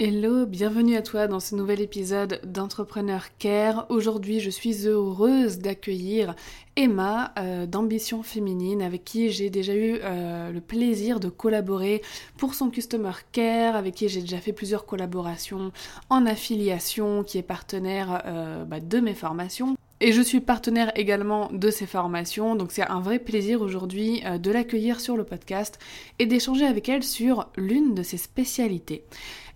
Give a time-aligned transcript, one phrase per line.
[0.00, 3.86] Hello, bienvenue à toi dans ce nouvel épisode d'Entrepreneur Care.
[3.90, 6.34] Aujourd'hui, je suis heureuse d'accueillir
[6.74, 12.02] Emma euh, d'Ambition Féminine avec qui j'ai déjà eu euh, le plaisir de collaborer
[12.36, 15.70] pour son Customer Care, avec qui j'ai déjà fait plusieurs collaborations
[16.10, 19.76] en affiliation, qui est partenaire euh, bah, de mes formations.
[20.00, 24.50] Et je suis partenaire également de ces formations, donc c'est un vrai plaisir aujourd'hui de
[24.50, 25.78] l'accueillir sur le podcast
[26.18, 29.04] et d'échanger avec elle sur l'une de ses spécialités.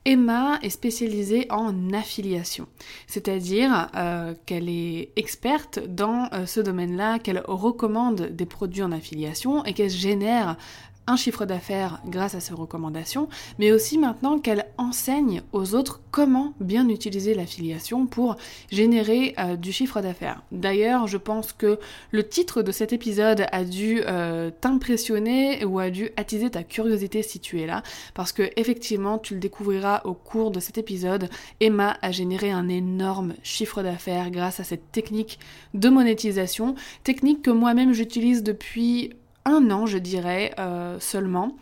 [0.05, 2.67] Emma est spécialisée en affiliation,
[3.07, 9.65] c'est-à-dire euh, qu'elle est experte dans euh, ce domaine-là, qu'elle recommande des produits en affiliation
[9.65, 10.57] et qu'elle génère
[11.09, 13.29] un chiffre d'affaires grâce à ses recommandations,
[13.59, 18.37] mais aussi maintenant qu'elle enseigne aux autres comment bien utiliser l'affiliation pour
[18.71, 20.43] générer euh, du chiffre d'affaires.
[20.53, 21.79] D'ailleurs, je pense que
[22.13, 27.23] le titre de cet épisode a dû euh, t'impressionner ou a dû attiser ta curiosité
[27.23, 31.31] si tu es là, parce que effectivement, tu le découvriras au cours de cet épisode.
[31.61, 35.39] Emma a généré un énorme chiffre d'affaires grâce à cette technique
[35.73, 39.15] de monétisation, technique que moi-même j'utilise depuis
[39.49, 41.57] un an, je dirais, euh, seulement.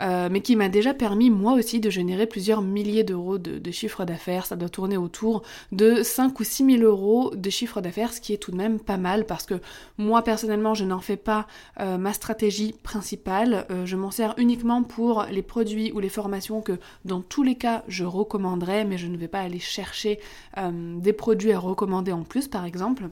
[0.00, 4.06] Euh, mais qui m'a déjà permis moi aussi de générer plusieurs milliers d'euros de, chiffre
[4.06, 4.46] d'affaires.
[4.46, 8.32] Ça doit tourner autour de 5 ou 6 000 euros de chiffre d'affaires, ce qui
[8.32, 9.60] est tout de même pas mal parce que
[9.98, 11.46] moi personnellement je n'en fais pas
[11.78, 13.66] euh, ma stratégie principale.
[13.84, 17.84] je m'en sers uniquement pour les produits ou les formations que dans tous les cas
[17.86, 20.18] je recommanderais, mais je ne vais pas aller chercher
[20.56, 23.10] des produits à recommander en plus par exemple.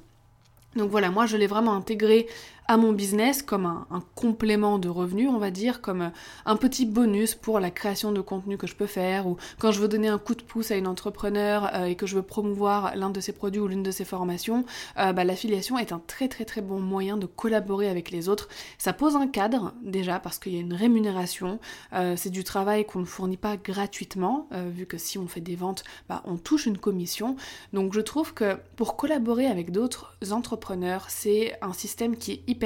[0.77, 2.29] Donc voilà, moi je l'ai vraiment intégré
[2.71, 6.13] à mon business comme un, complément de revenus, on va dire, comme
[6.47, 9.81] un petit bonus pour la création de contenu que je peux faire, ou quand je
[9.81, 12.95] veux donner un coup de pouce à une entrepreneur euh, et que je veux promouvoir
[12.95, 14.65] l'un de ses produits ou l'une de ses formations,
[14.99, 18.49] euh, bah, l'affiliation est un très très très bon moyen de collaborer avec les autres.
[18.79, 21.59] Ça pose un cadre déjà parce qu'il y a une rémunération,
[21.93, 25.57] euh, c'est du travail qu'on ne fournit pas gratuitement, vu que si on fait des
[25.57, 27.35] ventes, bah, on touche une commission.
[27.73, 32.60] Donc je trouve que pour collaborer avec d'autres entrepreneurs, c'est un système qui est hyper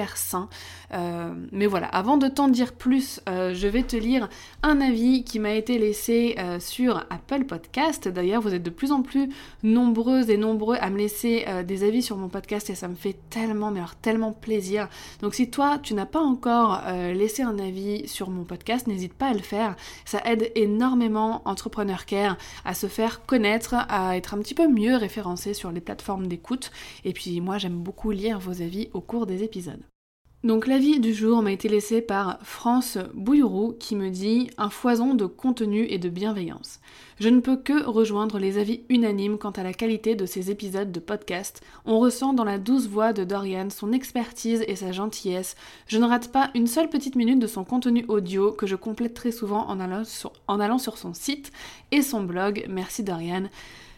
[0.93, 4.28] Euh, mais voilà, avant de t'en dire plus, euh, je vais te lire
[4.62, 8.09] un avis qui m'a été laissé euh, sur Apple Podcast.
[8.09, 9.31] D'ailleurs, vous êtes de plus en plus
[9.62, 13.16] nombreuses et nombreux à me laisser des avis sur mon podcast et ça me fait
[13.31, 14.88] tellement, mais tellement plaisir.
[15.21, 16.82] Donc si toi, tu n'as pas encore
[17.12, 19.76] laissé un avis sur mon podcast, n'hésite pas à le faire.
[20.05, 24.97] Ça aide énormément Entrepreneur Care à se faire connaître, à être un petit peu mieux
[24.97, 26.71] référencé sur les plateformes d'écoute.
[27.05, 29.84] Et puis moi, j'aime beaucoup lire vos avis au cours des épisodes.
[30.44, 35.15] Donc l'avis du jour m'a été laissé par France Bouillroux qui me dit un foison
[35.15, 36.81] de contenu et de bienveillance.
[37.19, 40.93] Je ne peux que rejoindre les avis unanimes quant à la qualité de ces épisodes
[40.93, 41.62] de podcast.
[41.87, 45.56] On ressent dans la douce voix de Dorian son expertise et sa gentillesse.
[45.87, 49.15] Je ne rate pas une seule petite minute de son contenu audio que je complète
[49.15, 51.53] très souvent en allant sur son site
[51.91, 52.66] et son blog.
[52.69, 53.44] Merci Dorian.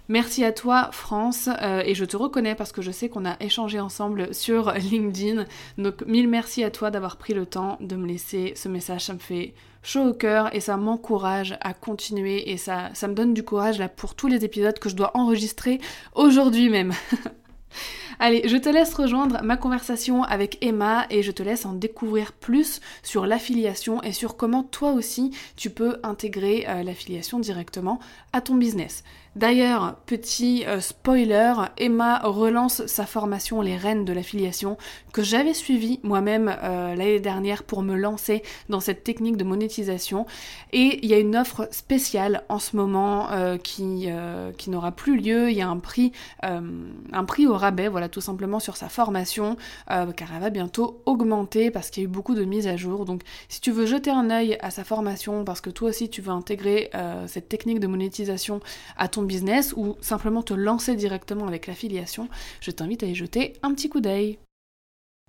[0.08, 3.36] Merci à toi France euh, et je te reconnais parce que je sais qu'on a
[3.40, 5.46] échangé ensemble sur LinkedIn.
[5.78, 9.04] Donc mille merci à toi d'avoir pris le temps de me laisser ce message.
[9.04, 13.34] Ça me fait chaud au cœur et ça m'encourage à continuer et ça, me donne
[13.34, 15.80] du courage là pour tous les épisodes que je dois enregistrer
[16.14, 16.92] aujourd'hui même.
[18.18, 22.32] Allez, je te laisse rejoindre ma conversation avec Emma et je te laisse en découvrir
[22.32, 27.98] plus sur l'affiliation et sur comment toi aussi tu peux intégrer euh, l'affiliation directement
[28.32, 29.04] à ton business.
[29.36, 34.78] D'ailleurs, petit euh, spoiler, Emma relance sa formation Les Reines de l'affiliation
[35.12, 40.24] que j'avais suivi moi-même euh, l'année dernière pour me lancer dans cette technique de monétisation.
[40.72, 44.08] Et il y a une offre spéciale en ce moment euh, qui,
[44.56, 45.50] qui n'aura plus lieu.
[45.50, 46.12] Il y a un prix,
[46.42, 49.56] un prix au rabais, voilà, tout simplement sur sa formation,
[49.86, 53.04] car elle va bientôt augmenter parce qu'il y a eu beaucoup de mises à jour.
[53.04, 56.22] Donc si tu veux jeter un œil à sa formation parce que toi aussi tu
[56.22, 56.90] veux intégrer
[57.26, 58.60] cette technique de monétisation
[58.96, 62.28] à ton business ou simplement te lancer directement avec l'affiliation,
[62.60, 64.38] je t'invite à y jeter un petit coup d'œil.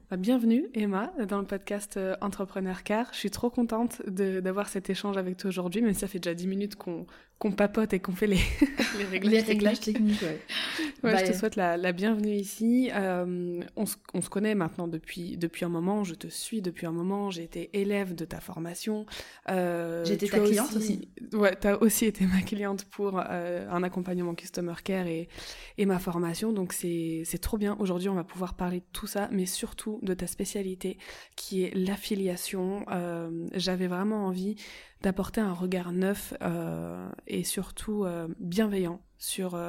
[0.10, 3.08] Bah, bienvenue Emma dans le podcast euh, Entrepreneur Car.
[3.12, 6.34] Je suis trop contente d'avoir cet échange avec toi aujourd'hui, même si ça fait déjà
[6.34, 7.06] 10 minutes qu'on
[7.40, 8.40] papote et qu'on fait les,
[8.98, 10.22] les réglages, techniques.
[10.22, 10.42] ouais.
[11.04, 12.90] ouais je te souhaite la, la bienvenue ici.
[12.94, 16.92] Euh, on, on, se connaît maintenant depuis, depuis un moment, je te suis depuis un
[16.92, 19.06] moment, j'ai été élève de ta formation.
[19.50, 21.10] Euh, j'ai été ta cliente aussi.
[21.34, 25.30] Ouais, tu as aussi été ma cliente pour euh, un accompagnement Customer Care et,
[25.78, 27.78] et ma formation, donc c'est trop bien.
[27.80, 30.98] Aujourd'hui, on va pouvoir parler de tout ça, mais surtout de ta spécialité
[31.36, 32.86] qui est l'affiliation.
[32.92, 34.56] Euh, j'avais vraiment envie
[35.02, 39.60] d'apporter un regard neuf euh, et surtout euh, bienveillant sur,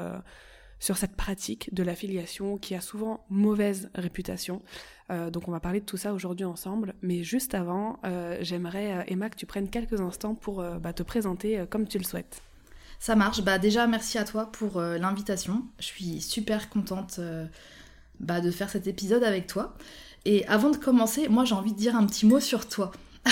[0.78, 4.60] sur cette pratique de l'affiliation qui a souvent mauvaise réputation.
[5.08, 6.94] donc on va parler de tout ça aujourd'hui ensemble.
[7.00, 7.98] Mais juste avant,
[8.42, 12.42] j'aimerais, Emma, que tu prennes quelques instants pour bah, te présenter comme tu le souhaites.
[13.00, 13.40] Ça marche.
[13.40, 15.64] Bah déjà, merci à toi pour l'invitation.
[15.78, 17.20] Je suis super contente
[18.20, 19.74] bah, de faire cet épisode avec toi.
[20.24, 22.90] Et avant de commencer, moi j'ai envie de dire un petit mot sur toi.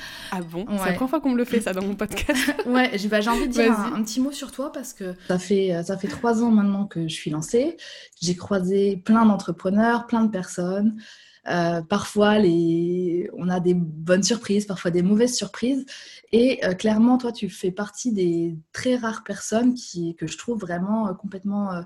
[0.30, 0.66] Ah bon?
[0.68, 2.54] C'est la première fois qu'on me le fait ça dans mon podcast.
[2.66, 5.82] ouais, j'ai bah, envie de dire un, petit mot sur toi parce que ça fait,
[5.82, 7.78] ça fait trois ans maintenant que je suis lancée.
[8.20, 10.98] J'ai croisé plein d'entrepreneurs, plein de personnes.
[11.48, 13.30] Euh, parfois, les...
[13.36, 15.86] on a des bonnes surprises, parfois des mauvaises surprises.
[16.32, 20.58] Et euh, clairement, toi, tu fais partie des très rares personnes qui, que je trouve
[20.58, 21.82] vraiment euh, complètement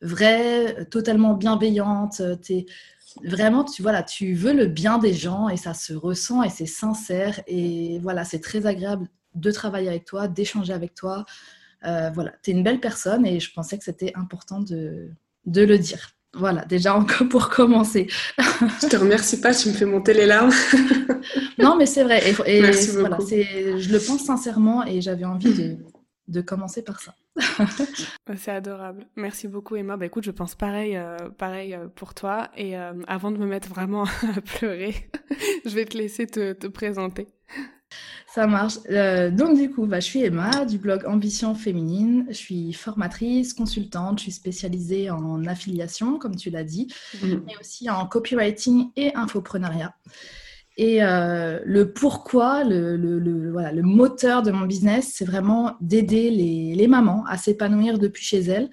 [0.00, 2.20] vraies, totalement bienveillantes.
[2.20, 2.66] es
[3.24, 6.66] vraiment, tu, voilà, tu veux le bien des gens et ça se ressent et c'est
[6.66, 7.40] sincère.
[7.46, 11.24] Et voilà, c'est très agréable de travailler avec toi, d'échanger avec toi.
[11.86, 15.08] Euh, voilà, tu es une belle personne et je pensais que c'était important de,
[15.46, 16.10] de le dire.
[16.34, 18.06] Voilà, déjà encore pour commencer.
[18.38, 20.52] je te remercie pas, tu me fais monter les larmes.
[21.58, 22.22] non, mais c'est vrai.
[22.46, 25.76] Et, Merci voilà, je le pense sincèrement et j'avais envie de,
[26.28, 27.14] de commencer par ça.
[28.36, 29.06] C'est adorable.
[29.16, 29.96] Merci beaucoup Emma.
[29.96, 32.50] Bah écoute, je pense pareil, euh, pareil euh, pour toi.
[32.56, 34.04] Et euh, avant de me mettre vraiment
[34.36, 35.10] à pleurer,
[35.64, 37.28] je vais te laisser te, te présenter.
[38.32, 38.76] Ça marche.
[38.84, 42.26] donc du coup, bah, je suis Emma du blog Ambition Féminine.
[42.28, 44.18] Je suis formatrice, consultante.
[44.18, 46.86] Je suis spécialisée en affiliation, comme tu l'as dit,
[47.16, 47.42] mm-hmm.
[47.44, 49.96] mais aussi en copywriting et infopreneuriat.
[50.82, 56.86] Et euh, le pourquoi, le, voilà, le, moteur de mon business, c'est vraiment d'aider les,
[56.86, 58.70] mamans à s'épanouir depuis chez elles,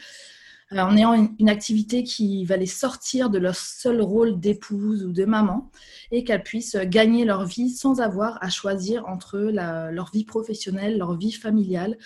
[0.72, 5.12] euh, en ayant une, activité qui va les sortir de leur seul rôle d'épouse ou
[5.12, 5.70] de maman
[6.12, 11.18] et qu'elles puissent gagner leur vie sans avoir à choisir entre leur vie professionnelle, leur
[11.18, 11.98] vie familiale.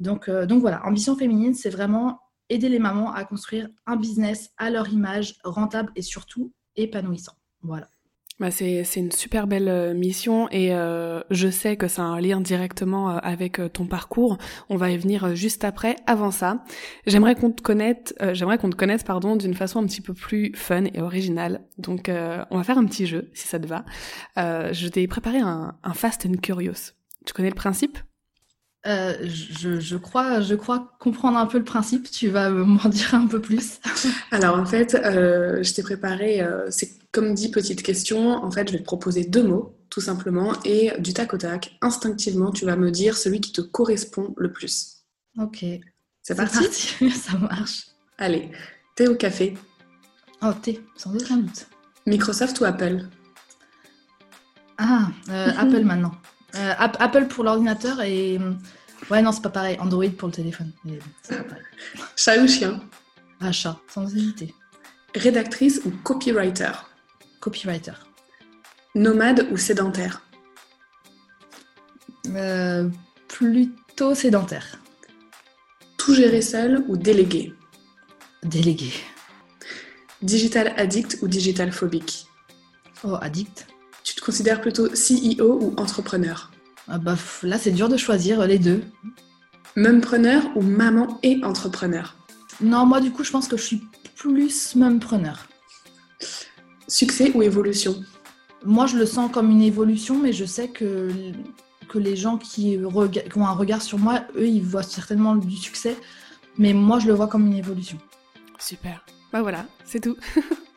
[0.00, 2.18] Donc, euh, donc voilà, Ambition féminine, c'est vraiment
[2.48, 7.36] aider les mamans à construire un business à leur image, rentable et surtout épanouissant.
[7.62, 7.86] Voilà.
[8.40, 12.20] Bah c'est, une super belle euh, mission et euh, je sais que ça a un
[12.20, 14.38] lien directement euh, avec ton parcours.
[14.68, 15.96] On va y venir juste après.
[16.06, 16.64] Avant ça,
[17.06, 20.52] j'aimerais qu'on te connaisse, j'aimerais qu'on te connaisse pardon d'une façon un petit peu plus
[20.54, 21.62] fun et originale.
[21.78, 23.84] Donc on va faire un petit jeu si ça te va.
[24.36, 26.92] je t'ai préparé un, un Fast and Curious.
[27.26, 27.98] Tu connais le principe?
[28.86, 32.10] Euh, je, je, crois, je crois comprendre un peu le principe.
[32.10, 33.80] Tu vas m'en dire un peu plus.
[34.30, 38.30] Alors en fait, euh, je t'ai préparé, euh, c'est comme dit petite question.
[38.32, 41.76] En fait, je vais te proposer deux mots, tout simplement, et du tac au tac,
[41.80, 45.04] instinctivement, tu vas me dire celui qui te correspond le plus.
[45.38, 45.64] Ok.
[46.22, 46.64] C'est parti,
[47.10, 47.86] Ça marche.
[48.18, 48.50] Allez,
[48.94, 49.54] thé ou café
[50.42, 51.66] Oh, thé, sans aucun doute.
[52.06, 53.08] Microsoft ou Apple?
[54.76, 56.12] Ah, Apple maintenant.
[56.54, 58.38] Apple pour l'ordinateur et
[59.10, 59.76] Ouais, non, c'est pas pareil.
[59.80, 60.72] Android pour le téléphone.
[61.28, 61.36] Pas
[62.16, 62.80] chat ou chien
[63.40, 64.52] Ah, chat, sans hésiter.
[65.14, 66.72] Rédactrice ou copywriter?
[67.40, 67.92] Copywriter.
[68.96, 70.22] Nomade ou sédentaire?
[72.34, 72.88] Euh,
[73.28, 74.80] Plutôt sédentaire.
[75.96, 77.54] Tout gérer seul ou délégué
[78.42, 78.92] Délégué.
[80.22, 82.26] Digital addict ou digital phobique?
[83.04, 83.67] Oh, addict.
[84.28, 86.50] Considères plutôt CEO ou entrepreneur
[86.86, 88.82] ah bah, là, c'est dur de choisir les deux.
[89.74, 92.14] Mumpreneur ou maman et entrepreneur
[92.60, 93.82] Non, moi, du coup, je pense que je suis
[94.16, 95.48] plus mumpreneur.
[96.88, 98.04] Succès ou évolution
[98.66, 101.08] Moi, je le sens comme une évolution, mais je sais que,
[101.88, 105.56] que les gens qui, qui ont un regard sur moi, eux, ils voient certainement du
[105.56, 105.96] succès.
[106.58, 107.96] Mais moi, je le vois comme une évolution.
[108.58, 109.06] Super.
[109.32, 110.18] Bah voilà, c'est tout.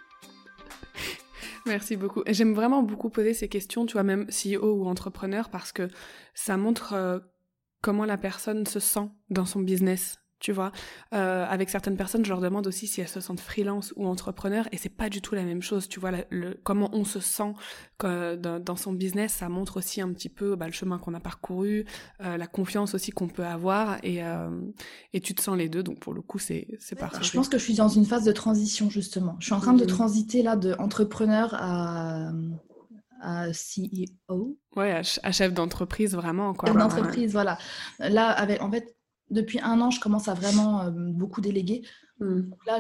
[1.72, 2.22] Merci beaucoup.
[2.28, 5.88] J'aime vraiment beaucoup poser ces questions, tu vois, même CEO ou entrepreneur, parce que
[6.34, 7.20] ça montre euh,
[7.82, 10.20] comment la personne se sent dans son business.
[10.42, 10.74] Tu vois.
[11.14, 14.68] Euh, avec certaines personnes, je leur demande aussi si elles se sentent freelance ou entrepreneur,
[14.74, 16.12] et c'est pas du tout la même chose, tu vois.
[16.30, 17.54] le, comment on se sent
[18.04, 21.20] dans, dans, son business, ça montre aussi un petit peu bah, le chemin qu'on a
[21.20, 21.86] parcouru,
[22.22, 24.50] euh, la confiance aussi qu'on peut avoir, et, euh,
[25.14, 26.68] et tu te sens les deux, donc pour le coup, c'est
[26.98, 27.24] parfait.
[27.24, 29.36] Je pense que je suis dans une phase de transition, justement.
[29.40, 29.88] Je suis en train de mmh.
[29.88, 32.32] transiter là de entrepreneur à,
[33.22, 34.58] à CEO.
[34.76, 36.54] Ouais, à, chef d'entreprise, vraiment.
[36.66, 37.58] Chef d'entreprise, voilà.
[38.00, 38.96] Là, avec, en fait,
[39.32, 41.82] depuis un an, je commence à vraiment euh, beaucoup déléguer.
[42.20, 42.42] Hmm.
[42.42, 42.78] Donc là,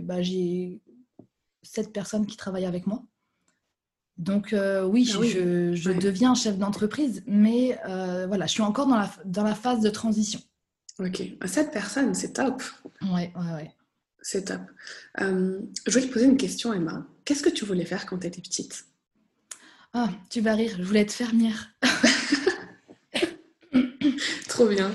[0.00, 0.80] bah, j'ai
[1.62, 3.02] sept personnes qui travaillent avec moi.
[4.16, 8.96] Donc euh, oui, ah je, deviens chef d'entreprise, mais euh, voilà, je suis encore dans
[8.96, 10.40] la, dans la phase de transition.
[10.98, 12.62] Ok, sept personnes, c'est top.
[13.02, 13.74] Ouais, ouais, ouais.
[14.22, 14.60] C'est top.
[15.18, 17.06] je voulais te poser une question, Emma.
[17.24, 18.84] Qu'est-ce que tu voulais faire quand tu étais petite?
[19.94, 21.70] Ah, tu vas rire, je voulais être fermière.
[24.48, 24.90] Trop bien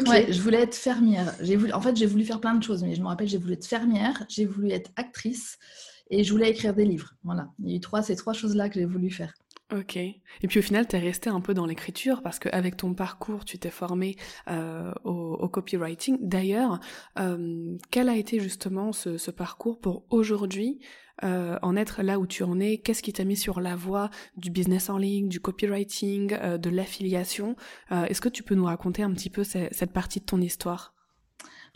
[0.00, 1.34] je voulais être fermière.
[1.40, 3.38] J'ai voulu, en fait, j'ai voulu faire plein de choses, mais je me rappelle, j'ai
[3.38, 5.58] voulu être fermière, j'ai voulu être actrice
[6.10, 7.14] et je voulais écrire des livres.
[7.24, 9.32] Voilà, il y a eu trois, ces trois choses-là que j'ai voulu faire.
[9.72, 9.96] Ok.
[9.96, 13.44] Et puis au final, tu es resté un peu dans l'écriture parce qu'avec ton parcours,
[13.44, 14.16] tu t'es formé
[14.48, 16.18] euh, au, copywriting.
[16.20, 16.80] D'ailleurs,
[17.18, 20.80] euh, quel a été justement ce parcours pour aujourd'hui?
[21.22, 24.10] Euh, en être là où tu en es Qu'est-ce qui t'a mis sur la voie
[24.36, 27.54] du business en ligne, du copywriting, euh, de l'affiliation
[27.92, 30.94] euh, Est-ce que tu peux nous raconter un petit peu cette partie de ton histoire?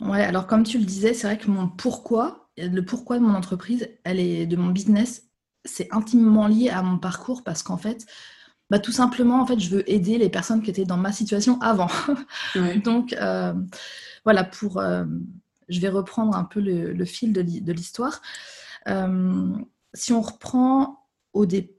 [0.01, 3.33] Ouais, alors comme tu le disais, c'est vrai que mon pourquoi, le pourquoi de mon
[3.33, 5.29] entreprise, elle est de mon business,
[5.65, 8.05] c'est intimement lié à mon parcours parce qu'en fait,
[8.69, 11.59] bah, tout simplement, en fait, je veux aider les personnes qui étaient dans ma situation
[11.61, 11.89] avant.
[12.83, 13.15] Donc,
[14.23, 18.21] voilà, pour, je vais reprendre un peu le, fil de l'histoire.
[18.87, 19.53] Euh,
[19.93, 21.73] si on reprend au début,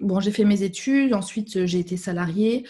[0.00, 2.66] bon, j'ai fait mes études, ensuite j'ai été salariée.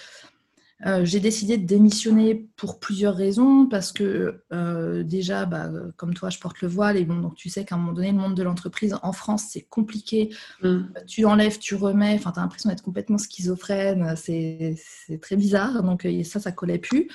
[0.85, 6.29] Euh, j'ai décidé de démissionner pour plusieurs raisons, parce que euh, déjà, bah, comme toi,
[6.29, 8.35] je porte le voile, et bon, donc tu sais qu'à un moment donné, le monde
[8.35, 10.35] de l'entreprise en France, c'est compliqué.
[10.63, 10.81] Mm.
[11.07, 14.77] Tu enlèves, tu remets, enfin, tu as l'impression d'être complètement schizophrène, c'est
[15.21, 17.09] très bizarre, donc ça, ça collait plus.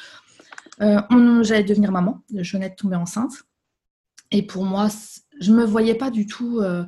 [0.79, 3.33] J'allais devenir maman, je venais de tomber enceinte.
[4.31, 4.89] Et pour moi,
[5.39, 6.83] je me voyais pas du tout euh,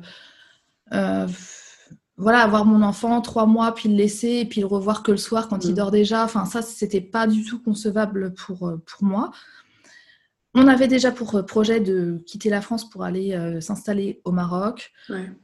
[0.92, 1.26] euh,
[2.16, 5.16] voilà avoir mon enfant trois mois puis le laisser et puis le revoir que le
[5.16, 5.76] soir quand il mm.
[5.76, 6.24] dort déjà.
[6.24, 9.30] Enfin ça c'était pas du tout concevable pour euh, pour moi.
[10.52, 14.90] On avait déjà pour projet de quitter la France pour aller s'installer au Maroc.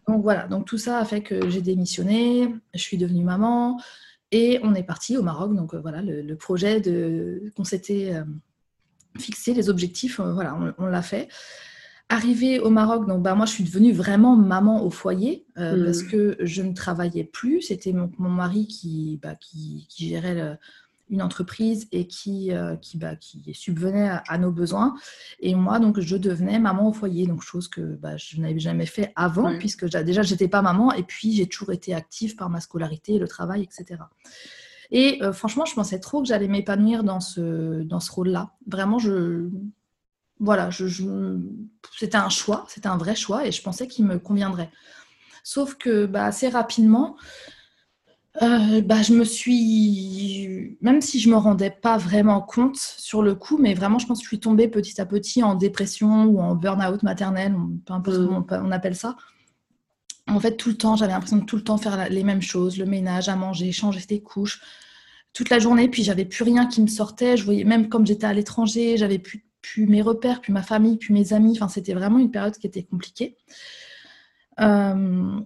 [0.09, 3.81] Donc voilà donc tout ça a fait que j'ai démissionné je suis devenue maman
[4.33, 5.55] et on est parti au Maroc.
[5.55, 8.21] Donc voilà le, projet de qu'on s'était
[9.17, 11.29] fixé les objectifs voilà on l'a fait
[12.09, 16.03] Arrivée au Maroc, donc bah, moi je suis devenue vraiment maman au foyer euh, parce
[16.03, 16.09] hmm.
[16.09, 17.63] que je ne travaillais plus.
[17.63, 20.57] C'était mon, mari qui, bah, qui, gérait
[21.09, 24.95] une entreprise et qui, euh, qui, bah, qui subvenait à, nos besoins.
[25.41, 28.87] Et moi, donc, je devenais maman au foyer, donc chose que bah, je n'avais jamais
[28.87, 32.51] fait avant, puisque déjà, je n'étais pas maman, et puis j'ai toujours été active par
[32.51, 34.03] ma scolarité, le travail, etc.
[34.91, 38.53] Et euh, franchement, je pensais trop que j'allais m'épanouir dans ce, dans ce rôle-là.
[38.67, 39.49] Vraiment, je,
[40.39, 40.87] voilà, je,
[41.97, 44.71] c'était un choix, c'était un vrai choix et je pensais qu'il me conviendrait.
[45.43, 47.17] Sauf que bah, assez rapidement,
[48.43, 53.35] euh, bah, je me suis, même si je me rendais pas vraiment compte sur le
[53.35, 56.41] coup, mais vraiment, je pense que je suis tombée petit à petit en dépression ou
[56.41, 57.55] en burn-out maternel,
[57.87, 59.17] peu importe comment on appelle ça.
[60.29, 62.77] En fait, tout le temps, j'avais l'impression de tout le temps faire les mêmes choses,
[62.79, 64.61] le ménage, à manger, changer des couches,
[65.33, 65.89] toute la journée.
[65.89, 67.37] Puis j'avais plus rien qui me sortait.
[67.37, 70.97] Je voyais même comme j'étais à l'étranger, j'avais plus puis mes repères, puis ma famille,
[70.97, 71.53] puis mes amis.
[71.57, 73.37] Enfin, c'était vraiment une période qui était compliquée.
[74.61, 75.41] Euh,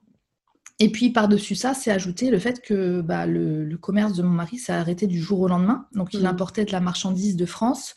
[0.79, 4.59] et puis par-dessus ça, c'est ajouté le fait que bah, le, commerce de mon mari
[4.59, 5.87] s'est arrêté du jour au lendemain.
[5.95, 6.27] Donc il mmh.
[6.27, 7.95] importait de la marchandise de France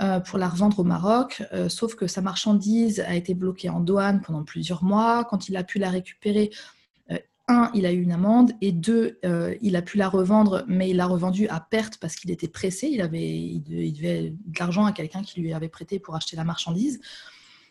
[0.00, 3.78] euh, pour la revendre au Maroc, euh, sauf que sa marchandise a été bloquée en
[3.78, 5.24] douane pendant plusieurs mois.
[5.24, 6.50] Quand il a pu la récupérer,
[7.48, 10.90] un, il a eu une amende, et deux, euh, il a pu la revendre, mais
[10.90, 12.88] il l'a revendue à perte parce qu'il était pressé.
[12.88, 13.60] Il, avait, il
[13.92, 17.00] devait de l'argent à quelqu'un qui lui avait prêté pour acheter la marchandise.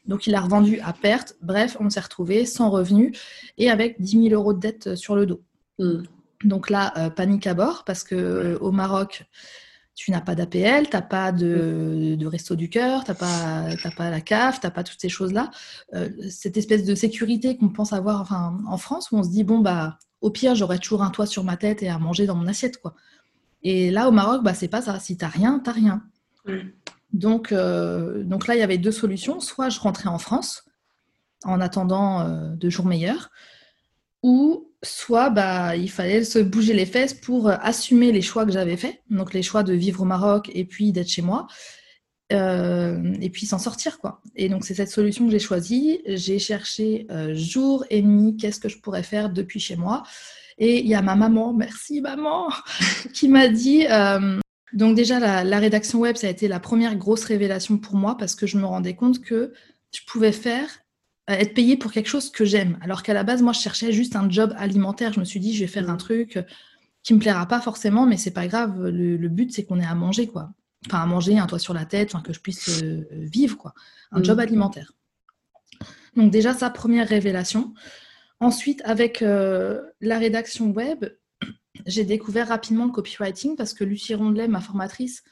[0.05, 1.35] Donc il l'a revendue à perte.
[1.41, 3.13] Bref, on s'est retrouvé sans revenu
[3.57, 5.41] et avec 10 000 euros de dette sur le dos.
[5.79, 6.03] Hmm.
[6.43, 9.25] Donc là, euh, panique à bord parce que euh, au Maroc,
[9.95, 14.10] tu n'as pas d'APL, tu n'as pas de, resto du cœur, tu n'as pas, pas
[14.10, 15.51] la CAF, tu n'as pas toutes ces choses-là.
[15.93, 19.43] Euh, cette espèce de sécurité qu'on pense avoir enfin, en France, où on se dit,
[19.43, 22.36] bon, bah, au pire, j'aurai toujours un toit sur ma tête et à manger dans
[22.36, 22.81] mon assiette.
[22.81, 22.95] quoi.
[23.63, 25.00] Et là, au Maroc, bah, c'est pas ça.
[25.00, 26.03] Si tu n'as rien, tu n'as rien.
[27.13, 29.39] Donc, euh, donc là, il y avait deux solutions.
[29.39, 30.63] Soit je rentrais en France
[31.43, 33.31] en attendant euh, de jours meilleurs,
[34.24, 38.51] ou soit bah, il fallait se bouger les fesses pour euh, assumer les choix que
[38.51, 41.47] j'avais faits, donc les choix de vivre au Maroc et puis d'être chez moi,
[42.31, 44.21] et puis s'en sortir quoi.
[44.38, 46.01] Et donc c'est cette solution que j'ai choisie.
[46.05, 50.03] J'ai cherché jour et nuit qu'est-ce que je pourrais faire depuis chez moi.
[50.57, 52.47] Et il y a ma maman, merci maman,
[53.13, 53.85] qui m'a dit.
[54.71, 58.15] donc déjà la, la, rédaction web ça a été la première grosse révélation pour moi
[58.17, 59.51] parce que je me rendais compte que
[59.93, 60.69] je pouvais faire
[61.39, 62.77] être payée pour quelque chose que j'aime.
[62.81, 65.13] Alors qu'à la base, moi, je cherchais juste un job alimentaire.
[65.13, 66.00] Je me suis dit, je vais faire un mm.
[66.00, 66.39] truc
[67.03, 68.88] qui me plaira pas forcément, mais c'est pas grave.
[68.88, 70.51] Le, but, c'est qu'on ait à manger, quoi.
[70.88, 73.73] Enfin, à manger, un toit sur la tête, enfin, que je puisse euh, vivre, quoi.
[74.11, 74.25] Un mm.
[74.25, 74.93] job alimentaire.
[76.15, 77.73] Donc déjà, sa première révélation.
[78.39, 81.05] Ensuite, avec euh, la rédaction web,
[81.85, 85.23] j'ai découvert rapidement le copywriting parce que Lucie Rondelet, ma formatrice,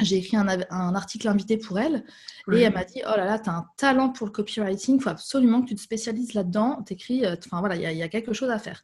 [0.00, 0.46] j'ai écrit un,
[0.94, 2.04] article invité pour elle
[2.52, 5.02] et elle m'a dit oh là là tu as un talent pour le copywriting il
[5.02, 8.34] faut absolument que tu te spécialises là-dedans t'écris euh, enfin voilà il y, a quelque
[8.34, 8.82] chose à faire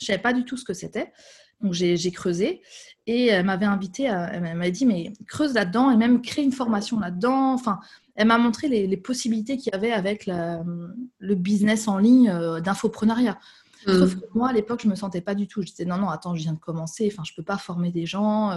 [0.00, 1.12] je savais pas du tout ce que c'était
[1.60, 2.62] donc j'ai creusé
[3.06, 6.98] et elle m'avait invité elle m'a dit mais creuse là-dedans et même crée une formation
[6.98, 7.78] là-dedans enfin
[8.16, 13.38] elle m'a montré les, possibilités qu'il y avait avec le business en ligne euh, d'infoprenariat
[13.86, 13.92] mmh.
[13.92, 15.62] Sauf que moi, à l'époque, je me sentais pas du tout.
[15.62, 17.10] Je disais non, non, attends, je viens de commencer.
[17.12, 18.56] Enfin, je peux pas former des gens.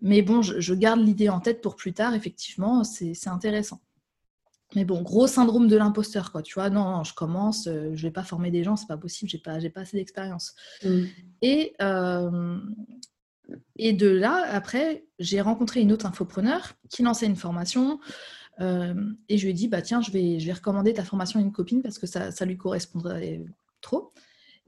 [0.00, 3.80] Mais bon, je, garde l'idée en tête pour plus tard, effectivement, c'est intéressant.
[4.74, 6.42] Mais bon, gros syndrome de l'imposteur, quoi.
[6.42, 9.30] Tu vois, non, je commence, euh, je vais pas former des gens, c'est pas possible,
[9.30, 10.54] j'ai pas, pas assez d'expérience.
[10.84, 11.04] Mm.
[11.42, 12.58] Et, euh,
[13.76, 18.00] et de là, après, j'ai rencontré une autre infopreneur qui lançait une formation.
[18.60, 18.94] Euh,
[19.28, 21.42] et je lui ai dit, bah tiens, je vais, je vais recommander ta formation à
[21.42, 23.44] une copine parce que ça, ça lui correspondrait
[23.80, 24.12] trop.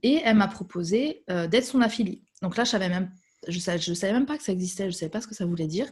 [0.04, 2.22] Et elle m'a proposé d'être son affiliée.
[2.40, 3.10] Donc là, je savais même
[3.46, 5.28] je ne savais, je savais même pas que ça existait, je ne savais pas ce
[5.28, 5.86] que ça voulait dire.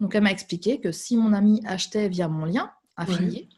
[0.00, 3.48] Donc, elle m'a expliqué que si mon ami achetait via mon lien affilié,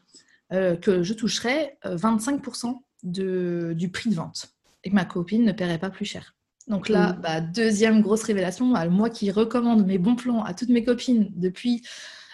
[0.51, 4.49] euh, que je toucherais 25% euh, de, du prix de vente
[4.83, 6.35] et que ma copine ne paierait pas plus cher.
[6.67, 7.21] Donc là, mm.
[7.21, 11.83] bah, deuxième grosse révélation, moi qui recommande mes bons plans à toutes mes copines depuis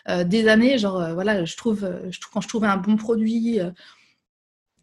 [0.10, 3.60] euh, des années, genre voilà, je trouve, je trouve, quand je trouvais un bon produit,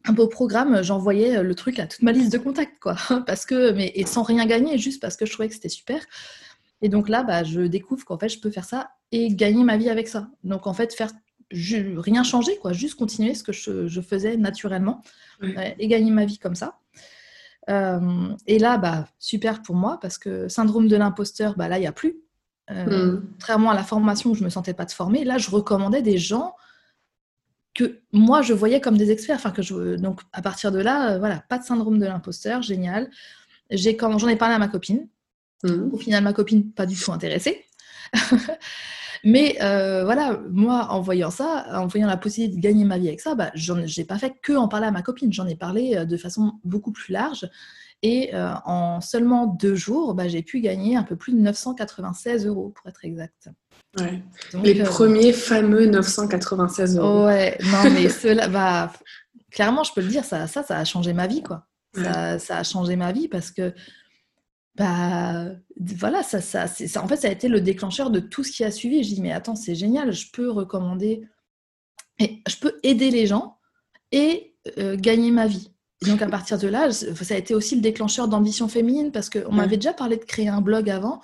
[0.05, 2.97] un beau programme, j'envoyais euh, le truc à toute ma liste de contacts, quoi.
[3.27, 6.05] Parce que, mais, et sans rien gagner, juste parce que je trouvais que c'était super.
[6.81, 9.77] Et donc là, bah, je découvre qu'en fait, je peux faire ça et gagner ma
[9.77, 10.29] vie avec ça.
[10.43, 11.13] Donc en fait, faire
[11.53, 15.03] rien changer, quoi, juste continuer ce que je, faisais naturellement
[15.79, 16.79] et gagner ma vie comme ça.
[17.71, 21.83] Euh, et là, bah, super pour moi parce que syndrome de l'imposteur, bah, là, il
[21.83, 22.17] n'y a plus.
[22.71, 23.29] Euh, mm.
[23.33, 26.03] Contrairement à la formation où je ne me sentais pas de former, là, je recommandais
[26.03, 26.55] des gens
[27.75, 29.37] que moi je voyais comme des experts.
[29.37, 32.63] Enfin, que je, donc à partir de là, euh, voilà, pas de syndrome de l'imposteur,
[32.63, 33.11] génial.
[33.71, 35.09] J'ai quand j'en ai parlé à ma copine.
[35.65, 35.91] Mmh.
[35.93, 37.65] Au final, ma copine pas du tout intéressée.
[39.25, 43.07] Mais euh, voilà, moi, en voyant ça, en voyant la possibilité de gagner ma vie
[43.07, 45.33] avec ça, bah, j'ai pas fait que en parler à ma copine.
[45.33, 47.49] J'en ai parlé euh, de façon beaucoup plus large.
[48.05, 52.71] Et en seulement deux jours, bah, j'ai pu gagner un peu plus de 996 euros,
[52.71, 53.49] pour être exact
[54.63, 57.27] les euh, premiers fameux 996 euros.
[57.27, 58.93] Ouais, non, mais cela, bah,
[59.51, 61.67] clairement, je peux le dire, ça, ça, ça a changé ma vie, quoi.
[61.95, 63.75] Ça, ça, a changé ma vie parce que,
[64.77, 65.45] bah,
[65.79, 68.65] voilà, ça, ça, ça, en fait, ça a été le déclencheur de tout ce qui
[68.65, 69.05] a suivi.
[69.05, 71.29] Je dis, mais attends, c'est génial, je peux recommander,
[72.19, 73.59] et je peux aider les gens
[74.11, 75.71] et euh, gagner ma vie.
[76.03, 79.53] donc, à partir de là, ça a été aussi le déclencheur d'ambition féminine parce qu'on
[79.53, 81.21] m'avait déjà parlé de créer un blog avant.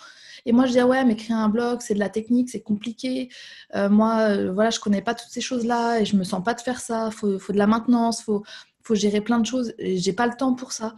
[0.47, 3.29] Et moi, je disais, ouais, mais créer un blog, c'est de la technique, c'est compliqué.
[3.75, 6.55] Euh, moi, euh, voilà, je connais pas toutes ces choses-là et je me sens pas
[6.55, 7.09] de faire ça.
[7.11, 8.45] Il faut, faut, de la maintenance, il faut,
[8.83, 9.75] faut gérer plein de choses.
[9.79, 10.95] J'ai pas le temps pour ça.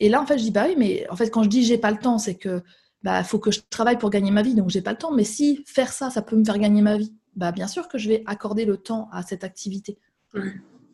[0.00, 1.78] Et là, en fait, je dis, bah oui, mais en fait, quand je dis j'ai
[1.78, 2.62] pas le temps, c'est que
[3.02, 5.12] bah faut que je travaille pour gagner ma vie, donc j'ai pas le temps.
[5.12, 7.98] Mais si faire ça, ça peut me faire gagner ma vie, bah bien sûr que
[7.98, 9.98] je vais accorder le temps à cette activité.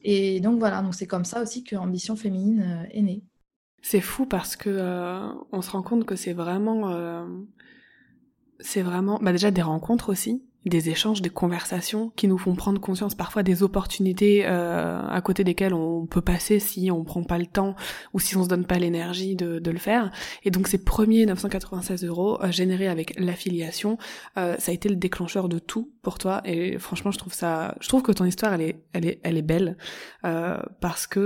[0.03, 3.23] Et donc voilà, donc c'est comme ça aussi que Ambition Féminine euh, est née.
[3.83, 4.71] C'est fou parce que
[5.51, 7.27] on se rend compte que c'est vraiment
[8.63, 12.81] c'est vraiment bah déjà des rencontres aussi des échanges, des conversations qui nous font prendre
[12.81, 17.39] conscience parfois des opportunités euh, à côté desquelles on peut passer si on prend pas
[17.39, 17.75] le temps
[18.13, 20.13] ou si on se donne pas l'énergie de, de, le faire.
[20.45, 23.99] Et donc ces premiers 996 euros euh, générés avec l'affiliation,
[24.37, 26.43] euh, ça a été le déclencheur de tout pour toi.
[26.45, 29.37] Et franchement, je trouve ça, je trouve que ton histoire, elle est, elle est, elle
[29.37, 29.77] est belle
[30.25, 31.23] euh, parce que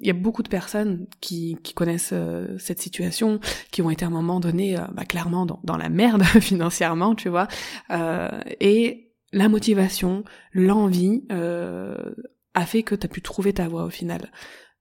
[0.00, 2.14] il y a beaucoup de personnes qui, qui connaissent
[2.58, 6.22] cette situation, qui ont été à un moment donné, bah, clairement dans, dans la merde
[6.40, 7.48] financièrement, tu vois.
[8.38, 12.14] Euh, et la motivation, l'envie euh,
[12.54, 14.30] a fait que tu as pu trouver ta voie au final.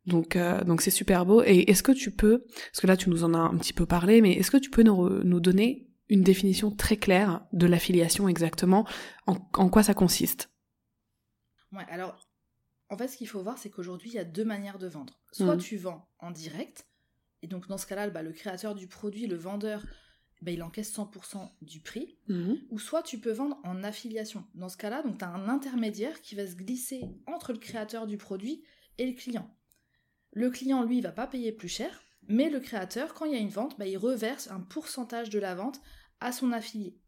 [0.05, 1.43] Donc euh, donc c'est super beau.
[1.43, 3.85] Et est-ce que tu peux, parce que là tu nous en as un petit peu
[3.85, 8.29] parlé, mais est-ce que tu peux nous, nous donner une définition très claire de l'affiliation
[8.29, 8.87] exactement,
[9.25, 10.49] en, quoi ça consiste?
[11.73, 12.17] Ouais, alors
[12.89, 15.19] en fait ce qu'il faut voir c'est qu'aujourd'hui il y a deux manières de vendre.
[15.33, 15.61] Soit mmh.
[15.61, 16.87] tu vends en direct,
[17.41, 19.83] et donc dans ce cas-là, bah, le créateur du produit, le vendeur,
[20.41, 22.59] ben, il encaisse 100% du prix, mhm.
[22.69, 24.45] ou soit tu peux vendre en affiliation.
[24.55, 28.07] Dans ce cas-là, donc tu as un intermédiaire qui va se glisser entre le créateur
[28.07, 28.63] du produit
[28.97, 29.49] et le client.
[30.33, 33.39] Le client, lui, va pas payer plus cher, mais le créateur, quand il y a
[33.39, 35.81] une vente, ben, il reverse un pourcentage de la vente
[36.19, 36.99] à son affilié.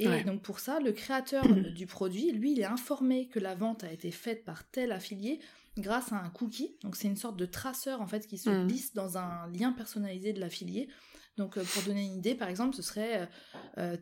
[0.00, 3.82] Et donc pour ça, le créateur du produit, lui, il est informé que la vente
[3.82, 5.40] a été faite par tel affilié
[5.76, 6.76] grâce à un cookie.
[6.82, 8.66] Donc c'est une sorte de traceur en fait qui se mm.
[8.66, 10.88] glisse dans un lien personnalisé de l'affilié.
[11.38, 13.26] Donc euh, pour donner une idée, par exemple, ce serait euh,
[13.78, 13.96] euh,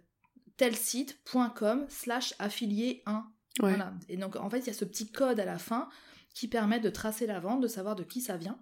[0.57, 3.25] telsite.com slash affilié 1.
[3.61, 3.95] Voilà.
[4.09, 5.89] Et donc en fait, il y a ce petit code à la fin
[6.35, 8.59] qui permet de tracer la vente, de savoir de qui ça vient.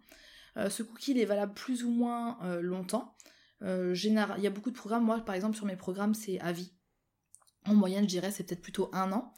[0.56, 3.16] ce cookie, il est valable plus ou moins longtemps.
[3.60, 5.02] il y a beaucoup de programmes.
[5.02, 6.72] Moi, par exemple, sur mes programmes, c'est à vie.
[7.66, 9.34] En moyenne, je dirais, c'est peut-être plutôt un an.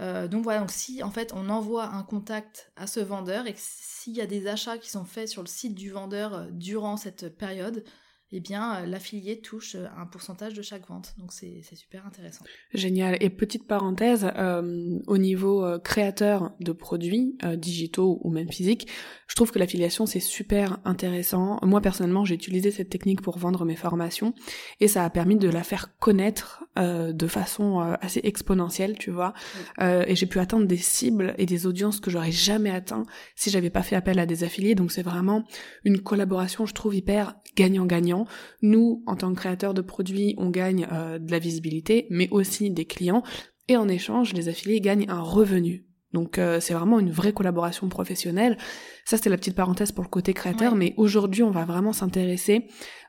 [0.00, 4.16] Donc voilà, donc si en fait on envoie un contact à ce vendeur et s'il
[4.16, 7.84] y a des achats qui sont faits sur le site du vendeur durant cette période,
[8.30, 11.14] eh bien, euh, l'affilié touche euh, un pourcentage de chaque vente.
[11.18, 12.44] Donc c'est super intéressant.
[12.74, 13.16] Génial.
[13.20, 18.88] Et petite parenthèse, euh, au niveau créateur de produits digitaux ou même physiques,
[19.26, 21.58] je trouve que l'affiliation c'est super intéressant.
[21.62, 24.34] Moi personnellement, j'ai utilisé cette technique pour vendre mes formations
[24.80, 29.34] et ça a permis de la faire connaître de façon assez exponentielle, tu vois.
[29.80, 33.04] et j'ai pu atteindre des cibles et des audiences que j'aurais jamais atteint
[33.36, 34.74] si j'avais pas fait appel à des affiliés.
[34.74, 35.44] Donc c'est vraiment
[35.84, 38.17] une collaboration, je trouve hyper gagnant-gagnant
[38.62, 42.70] nous, en tant que créateurs de produits, on gagne euh, de la visibilité, mais aussi
[42.70, 43.22] des clients.
[43.68, 45.88] Et en échange, les affiliés gagnent un revenu.
[46.12, 48.56] Donc euh, c'est vraiment une vraie collaboration professionnelle.
[49.04, 52.68] Ça c'était la petite parenthèse pour le côté créateur, mais aujourd'hui on va vraiment s'intéresser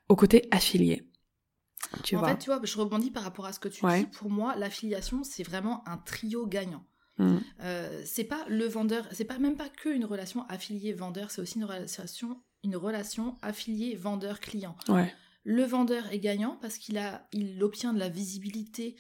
[0.10, 1.06] au côté affilié.
[2.04, 4.06] Tu en fait, tu vois, je rebondis par rapport à ce que tu dis.
[4.08, 6.84] Pour moi, l'affiliation c'est vraiment un trio gagnant.
[7.20, 7.38] Mmh.
[7.62, 11.58] Euh, c'est pas le vendeur, c'est pas même pas que une relation affilié-vendeur, c'est aussi
[11.58, 14.76] une relation une relation affilié vendeur-client.
[15.46, 18.96] Le vendeur est gagnant parce qu'il a, il obtient de la visibilité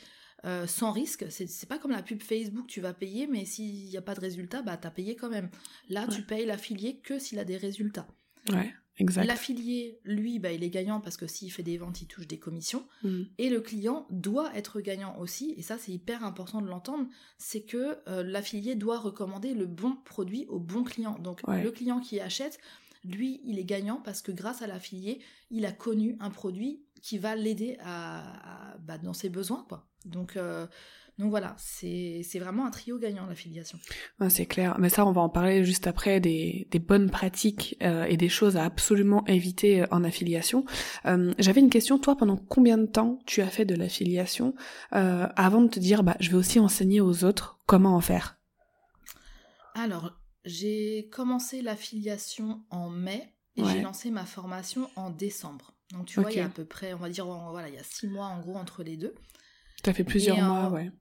[0.45, 1.25] euh, sans risque.
[1.29, 4.21] C'est pas comme la pub Facebook, tu vas payer, mais s'il n'y a pas de
[4.21, 5.49] résultat, bah t'as payé quand même.
[5.89, 8.07] Là, tu payes l'affilié que s'il a des résultats.
[8.49, 9.25] Ouais, exact.
[9.25, 12.39] L'affilié, lui, bah, il est gagnant parce que s'il fait des ventes, il touche des
[12.39, 12.87] commissions.
[13.03, 13.23] Mm.
[13.37, 17.63] Et le client doit être gagnant aussi, et ça c'est hyper important de l'entendre, c'est
[17.63, 21.19] que euh, l'affilié doit recommander le bon produit au bon client.
[21.19, 22.59] Donc le client qui achète,
[23.03, 27.17] lui, il est gagnant parce que grâce à l'affilié, il a connu un produit qui
[27.17, 29.87] va l'aider à, bah, dans ses besoins, quoi.
[30.05, 30.65] Donc, euh,
[31.17, 33.77] donc voilà, c'est vraiment un trio gagnant l'affiliation.
[34.29, 38.15] c'est clair, mais ça on va en parler juste après des, bonnes pratiques euh, et
[38.15, 40.63] des choses à absolument éviter euh, en affiliation.
[41.37, 44.55] J'avais une question, toi pendant combien de temps tu as fait de l'affiliation
[44.91, 48.37] avant de te dire bah je vais aussi enseigner aux autres comment en faire?
[49.75, 50.18] Alors
[50.49, 55.73] j'ai commencé l'affiliation en mai et j'ai lancé ma formation en décembre.
[55.91, 57.79] Donc tu vois, il y a à peu près, on va dire, voilà, il y
[57.79, 59.15] a six mois en gros entre les deux.
[59.83, 60.91] T'as fait plusieurs mois, ouais.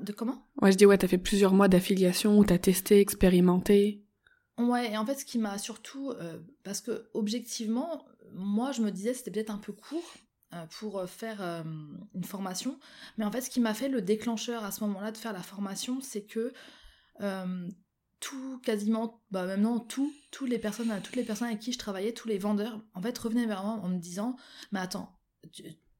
[0.00, 0.46] De comment?
[0.60, 4.04] Ouais, je dis ouais, t'as fait plusieurs mois d'affiliation où t'as testé, expérimenté.
[4.58, 8.90] Ouais, et en fait, ce qui m'a surtout, euh, parce que objectivement, moi, je me
[8.90, 10.14] disais c'était peut-être un peu court
[10.54, 11.40] euh, pour euh, faire
[12.14, 12.78] une formation,
[13.16, 15.42] mais en fait, ce qui m'a fait le déclencheur à ce moment-là de faire la
[15.42, 16.52] formation, c'est que
[18.22, 22.12] tout quasiment bah maintenant tout toutes les personnes toutes les personnes avec qui je travaillais
[22.12, 24.36] tous les vendeurs en fait revenaient vers moi en me disant
[24.70, 25.18] mais attends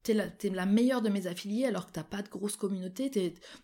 [0.04, 3.10] t'es la, es la meilleure de mes affiliés alors que t'as pas de grosse communauté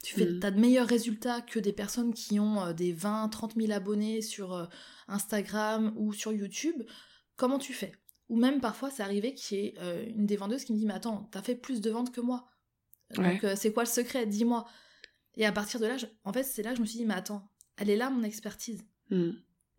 [0.02, 0.40] tu fais mm.
[0.40, 4.22] t'as de meilleurs résultats que des personnes qui ont euh, des 20 30 000 abonnés
[4.22, 4.66] sur euh,
[5.06, 6.82] Instagram ou sur YouTube.
[7.36, 7.92] Comment tu fais?
[8.28, 10.86] Ou même parfois c'est arrivé qu'il y ait euh, une des vendeuses qui me dit
[10.86, 12.48] mais attends t'as fait plus de ventes que moi.
[13.14, 14.26] Donc c'est quoi le secret?
[14.26, 14.66] Dis-moi
[15.36, 17.14] et à partir de là en fait c'est là que je me suis dit mais
[17.14, 18.84] attends elle est là mon expertise.
[19.10, 19.30] Hmm.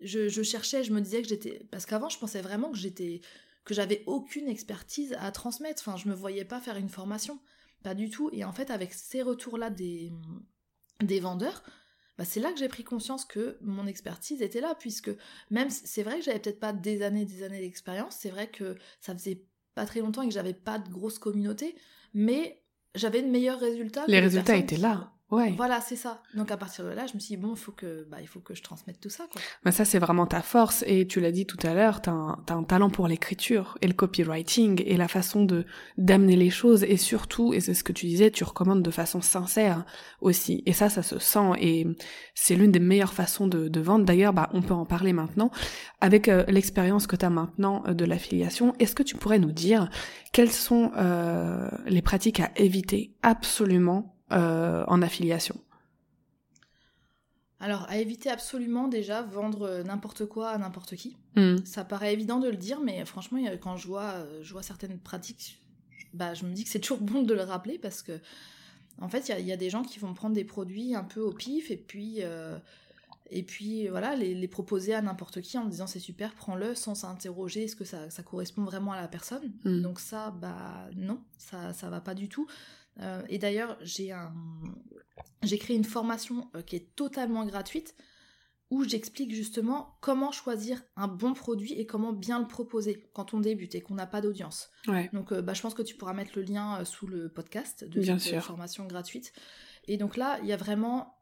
[0.01, 1.67] Je, cherchais, je me disais que j'étais.
[1.71, 3.21] Parce qu'avant, je pensais vraiment que j'étais.
[3.65, 5.83] que j'avais aucune expertise à transmettre.
[5.85, 7.39] Enfin, je me voyais pas faire une formation.
[7.83, 8.29] Pas du tout.
[8.33, 10.11] Et en fait, avec ces retours-là des,
[11.01, 11.63] des vendeurs,
[12.17, 15.11] bah, c'est là que j'ai pris conscience que mon expertise était là, puisque
[15.51, 18.75] même c'est vrai que j'avais peut-être pas des années des années d'expérience, c'est vrai que
[18.99, 21.77] ça faisait pas très longtemps et que j'avais pas de grosse communauté,
[22.13, 22.61] mais
[22.93, 24.03] j'avais de meilleurs résultats.
[24.07, 25.13] Les résultats étaient là.
[25.31, 25.53] Ouais.
[25.55, 26.21] Voilà, c'est ça.
[26.33, 28.27] Donc à partir de là, je me suis dit bon, il faut que bah il
[28.27, 29.41] faut que je transmette tout ça quoi.
[29.63, 32.43] Bah ça c'est vraiment ta force et tu l'as dit tout à l'heure, t'as un,
[32.47, 35.65] as un talent pour l'écriture et le copywriting et la façon de
[35.97, 39.21] d'amener les choses et surtout et c'est ce que tu disais, tu recommandes de façon
[39.21, 39.85] sincère
[40.21, 41.85] aussi et ça ça se sent et
[42.33, 44.05] c'est l'une des meilleures façons de, de vendre.
[44.05, 45.51] D'ailleurs, bah on peut en parler maintenant
[46.01, 48.73] avec euh, l'expérience que tu as maintenant euh, de l'affiliation.
[48.79, 49.89] Est-ce que tu pourrais nous dire
[50.31, 55.55] quelles sont euh, les pratiques à éviter absolument euh, en affiliation
[57.61, 61.17] alors, à éviter absolument déjà vendre euh, n'importe quoi à n'importe qui.
[61.35, 61.57] Hmm.
[61.65, 64.97] Ça paraît évident de le dire, mais franchement, quand je vois, euh, je vois certaines
[64.97, 65.59] pratiques
[66.13, 68.19] bah, je me dis que c'est toujours bon de le rappeler parce que,
[68.99, 71.31] en fait, il y, a des gens qui vont prendre des produits un peu au
[71.31, 72.57] pif et puis, euh,
[73.29, 77.65] et puis voilà, les, proposer à n'importe qui en disant c'est super, prends-le sans s'interroger
[77.65, 79.53] est-ce que ça, correspond vraiment à la personne.
[79.63, 79.81] Mm.
[79.81, 82.47] Donc ça, bah non, ça, ça va pas du tout.
[82.99, 84.33] Euh, et d'ailleurs, j'ai un,
[85.41, 87.95] créé une formation euh, qui est totalement gratuite
[88.69, 93.39] où j'explique justement comment choisir un bon produit et comment bien le proposer quand on
[93.39, 94.69] débute et qu'on n'a pas d'audience.
[95.11, 98.01] Donc euh, bah, je pense que tu pourras mettre le lien sous le podcast de
[98.19, 99.33] cette formation gratuite.
[99.87, 101.19] Et donc là, il y a vraiment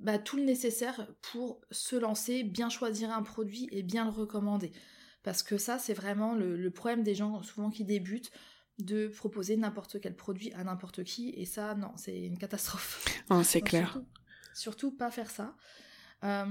[0.00, 4.72] bah, tout le nécessaire pour se lancer, bien choisir un produit et bien le recommander.
[5.22, 8.30] Parce que ça, c'est vraiment le, problème des gens souvent qui débutent
[8.78, 11.30] de proposer n'importe quel produit à n'importe qui.
[11.30, 13.22] Et ça, non, c'est une catastrophe.
[13.44, 14.00] c'est clair.
[14.54, 15.56] surtout, pas faire ça.
[16.24, 16.46] Euh,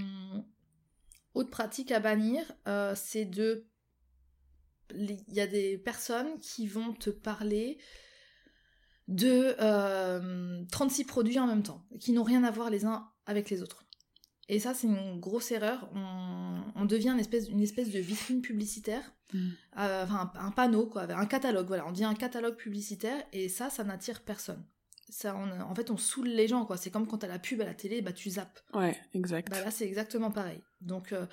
[1.33, 3.67] autre pratique à bannir, euh, c'est de...
[4.93, 7.77] Il y a des personnes qui vont te parler
[9.07, 9.55] de
[10.69, 13.61] 36 euh, produits en même temps, qui n'ont rien à voir les uns avec les
[13.61, 13.86] autres.
[14.49, 15.89] Et ça, c'est une grosse erreur.
[16.75, 19.49] On, devient une espèce, une espèce de vitrine publicitaire, mm.
[19.73, 21.67] enfin un, panneau, quoi, un catalogue.
[21.67, 24.63] Voilà, on devient un catalogue publicitaire, et ça, ça n'attire personne
[25.25, 26.77] en fait, on saoule les gens, quoi.
[26.77, 28.59] C'est comme quand t'as la pub à la télé, bah tu zappes.
[28.73, 29.49] Ouais, exact.
[29.49, 30.61] Bah là, c'est exactement pareil.
[30.81, 31.25] Donc, euh,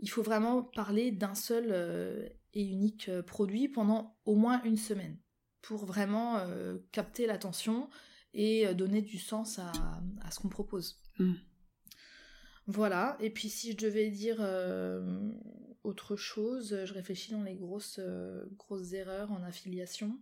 [0.00, 4.76] il faut vraiment parler d'un seul euh, et unique euh, produit pendant au moins une
[4.76, 5.16] semaine
[5.62, 6.42] pour vraiment
[6.90, 7.90] capter l'attention
[8.32, 9.72] et donner du sens à,
[10.30, 11.02] ce qu'on propose.
[11.18, 11.34] Hmm.
[12.66, 13.16] Voilà.
[13.20, 14.40] Et puis, si je devais dire
[15.82, 18.00] autre chose, je réfléchis dans les grosses,
[18.56, 20.18] grosses erreurs en affiliation.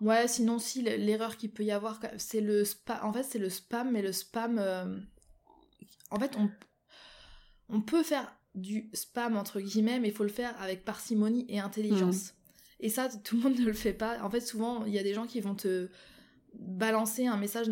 [0.00, 2.98] Ouais, sinon si l'erreur qu'il peut y avoir, c'est le spam.
[3.02, 4.58] En fait, c'est le spam, mais le spam.
[4.58, 4.98] Euh,
[6.10, 6.50] en fait, on,
[7.68, 11.60] on peut faire du spam entre guillemets, mais il faut le faire avec parcimonie et
[11.60, 12.30] intelligence.
[12.30, 12.36] Mmh.
[12.80, 14.22] Et ça, tout le monde ne le fait pas.
[14.22, 15.90] En fait, souvent, il y a des gens qui vont te
[16.54, 17.70] balancer un message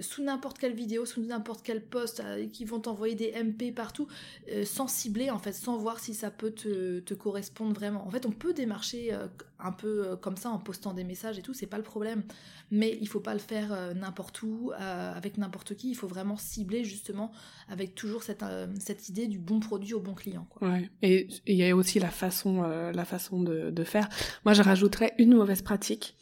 [0.00, 4.08] sous n'importe quelle vidéo, sous n'importe quel post, euh, qui vont t'envoyer des MP partout,
[4.50, 8.06] euh, sans cibler en fait, sans voir si ça peut te, correspondre vraiment.
[8.06, 9.28] En fait, on peut démarcher euh,
[9.60, 12.24] un peu comme ça en postant des messages et tout, c'est pas le problème.
[12.70, 15.90] Mais il faut pas le faire n'importe où, avec n'importe qui.
[15.90, 17.30] Il faut vraiment cibler justement
[17.68, 18.42] avec toujours cette,
[19.08, 20.48] idée du bon produit au bon client.
[20.60, 20.90] Ouais.
[21.02, 24.08] Et il y a aussi la façon, la façon de, de faire.
[24.44, 26.16] Moi, je rajouterais une mauvaise pratique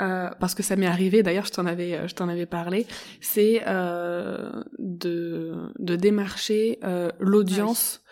[0.00, 2.86] euh, parce que ça m'est arrivé, d'ailleurs je t'en avais, euh, je t'en avais parlé,
[3.20, 8.02] c'est euh, de, de démarcher euh, l'audience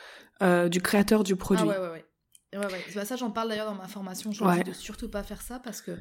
[0.40, 1.64] ah du créateur du produit.
[1.64, 2.05] Ah ouais, ouais,
[2.53, 2.59] ouais.
[2.59, 2.85] ouais, ouais.
[2.95, 5.61] Bah, ça j'en parle d'ailleurs dans ma formation, je ne de surtout pas faire ça
[5.61, 5.92] parce que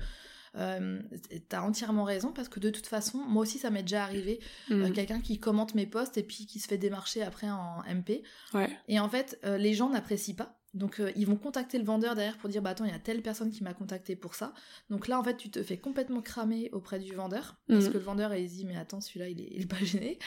[0.58, 1.00] euh,
[1.48, 4.40] t'as entièrement raison parce que de toute façon, moi aussi ça m'est déjà arrivé,
[4.70, 4.92] mm.
[4.92, 8.24] quelqu'un qui commente mes posts et puis qui se fait démarcher après en MP.
[8.54, 8.70] Ouais.
[8.88, 12.38] Et en fait, les gens n'apprécient pas donc euh, ils vont contacter le vendeur derrière
[12.38, 14.54] pour dire bah attends il y a telle personne qui m'a contacté pour ça.
[14.90, 17.92] Donc là en fait tu te fais complètement cramer auprès du vendeur parce mhm.
[17.92, 20.18] que le vendeur il dit mais attends celui-là il est, pas gêné.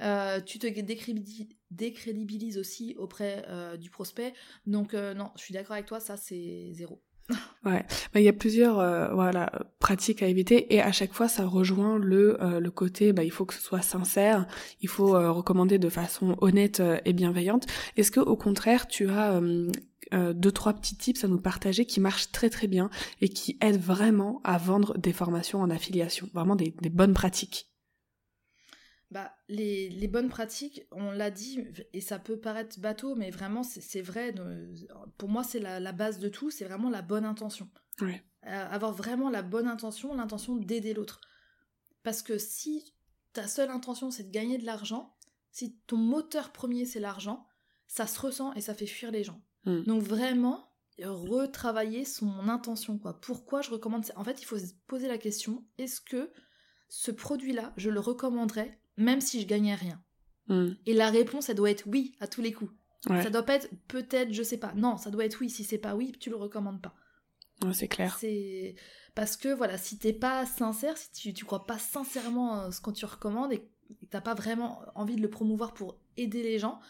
[0.00, 0.66] Euh, tu te
[1.70, 4.32] décrédibilises aussi auprès euh, du prospect.
[4.66, 7.02] Donc non je suis d'accord avec toi ça c'est zéro.
[7.64, 7.82] Ouais,
[8.12, 11.46] bah, il y a plusieurs euh, voilà pratiques à éviter et à chaque fois ça
[11.46, 14.46] rejoint le euh, le côté bah il faut que ce soit sincère,
[14.82, 17.66] il faut euh, recommander de façon honnête et bienveillante.
[17.96, 19.40] Est-ce que au contraire tu as
[20.12, 22.90] deux trois petits tips à nous partager qui marchent très très bien
[23.22, 27.73] et qui aident vraiment à vendre des formations en affiliation, vraiment des, des bonnes pratiques?
[29.10, 33.62] Bah, les, les, bonnes pratiques, on l'a dit, et ça peut paraître bateau, mais vraiment,
[33.62, 34.34] c'est vrai.
[35.18, 37.68] Pour moi, c'est la, la, base de tout, c'est vraiment la bonne intention.
[38.02, 38.10] Euh,
[38.42, 41.20] avoir vraiment la bonne intention, l'intention d'aider l'autre.
[42.02, 42.94] Parce que si
[43.32, 45.16] ta seule intention, c'est de gagner de l'argent,
[45.50, 47.46] si ton moteur premier, c'est l'argent,
[47.86, 49.40] ça se ressent et ça fait fuir les gens.
[49.64, 49.82] Hmm.
[49.84, 50.68] Donc vraiment,
[51.02, 52.98] retravailler son intention.
[52.98, 53.20] quoi.
[53.20, 54.12] Pourquoi je recommande ça?
[54.16, 56.30] En fait, il faut se poser la question, est-ce que
[56.88, 60.02] ce produit-là, je le recommanderais même si je gagnais rien
[60.48, 60.72] hmm.
[60.86, 62.72] Et la réponse, elle doit être oui à tous les coups.
[63.06, 64.72] Ça doit pas être peut-être, je sais pas.
[64.74, 65.50] Non, ça doit être oui.
[65.50, 66.94] Si c'est pas oui, tu le recommandes pas.
[67.72, 68.16] c'est clair.
[68.18, 68.76] C'est
[69.14, 72.92] parce que voilà, si t'es pas sincère, si tu, tu crois pas sincèrement ce qu'on
[72.92, 73.68] tu recommandes et que
[74.10, 76.80] t'as pas vraiment envie de le promouvoir pour aider les gens,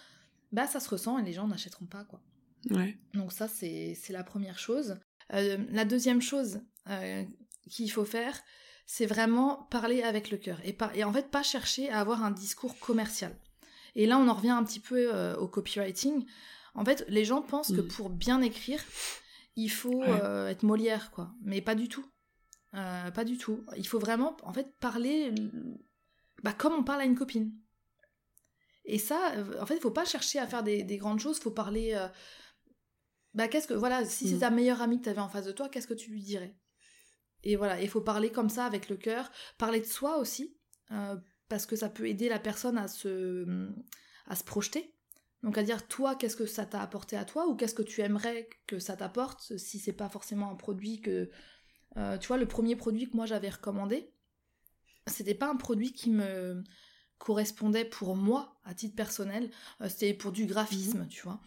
[0.53, 2.23] bah ça se ressent et les gens n'achèteront pas quoi.
[2.71, 2.97] Ouais.
[3.13, 4.97] Donc ça c'est la première chose.
[5.33, 7.25] Euh, la deuxième chose euh,
[7.69, 8.41] qu'il faut faire,
[8.87, 12.31] c'est vraiment parler avec le cœur et, et en fait pas chercher à avoir un
[12.31, 13.35] discours commercial.
[13.95, 16.25] Et là, on en revient un petit peu euh, au copywriting.
[16.75, 17.89] En fait, les gens pensent que mm.
[17.89, 18.83] pour bien écrire,
[19.57, 21.33] il faut euh, être Molière, quoi.
[21.43, 22.05] Mais pas du tout.
[22.75, 23.65] Euh, pas du tout.
[23.77, 25.33] Il faut vraiment, en fait, parler
[26.43, 27.53] bah, comme on parle à une copine.
[28.85, 31.39] Et ça, en fait, il faut pas chercher à faire des, des grandes choses.
[31.39, 31.97] Il faut parler
[33.33, 34.41] bah qu'est-ce que voilà, si c'est Mm.
[34.41, 36.55] ta meilleure amie que tu avais en face de toi, qu'est-ce que tu lui dirais?
[37.45, 40.57] Et voilà, il faut parler comme ça avec le cœur, parler de soi aussi,
[40.91, 41.17] euh,
[41.49, 43.69] parce que ça peut aider la personne à se
[44.27, 44.95] à se projeter.
[45.43, 48.01] Donc à dire toi, qu'est-ce que ça t'a apporté à toi ou qu'est-ce que tu
[48.01, 51.31] aimerais que ça t'apporte si c'est pas forcément un produit que
[51.99, 54.11] euh, tu vois le premier produit que moi j'avais recommandé,
[55.07, 56.65] c'était pas un produit qui me
[57.19, 61.41] correspondait pour moi à titre personnel, euh, c'était pour du graphisme, tu vois.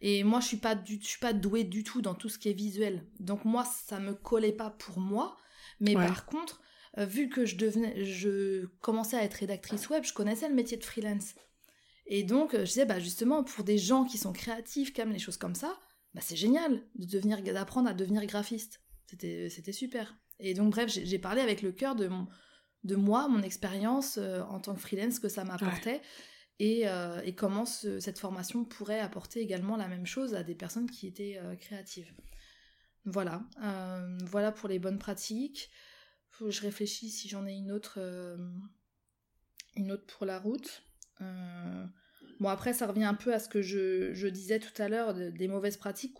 [0.00, 2.38] Et moi, je suis pas du, je suis pas douée du tout dans tout ce
[2.38, 3.06] qui est visuel.
[3.18, 5.36] Donc moi, ça me collait pas pour moi.
[5.80, 6.06] Mais Ouais.
[6.06, 6.60] par contre,
[6.98, 10.76] euh, vu que je devenais, je commençais à être rédactrice web, je connaissais le métier
[10.76, 11.34] de freelance.
[12.06, 15.12] Et donc, euh, je disais, bah justement, pour des gens qui sont créatifs, qui aiment
[15.12, 15.78] les choses comme ça,
[16.14, 18.80] bah c'est génial de devenir, d'apprendre à devenir graphiste.
[19.06, 20.16] C'était, c'était super.
[20.38, 22.28] Et donc, bref, j'ai parlé avec le cœur de mon,
[22.84, 26.00] de moi, mon expérience euh, en tant que freelance, que ça m'apportait,
[26.58, 30.54] et, euh, et comment ce- cette formation pourrait apporter également la même chose à des
[30.54, 32.12] personnes qui étaient euh, créatives.
[33.04, 35.70] Voilà, Euh, voilà pour les bonnes pratiques.
[36.40, 37.98] Je réfléchis si j'en ai une autre,
[39.76, 40.82] une autre pour la route.
[42.40, 45.30] Bon après ça revient un peu à ce que je, disais tout à l'heure de-
[45.30, 46.12] des mauvaises pratiques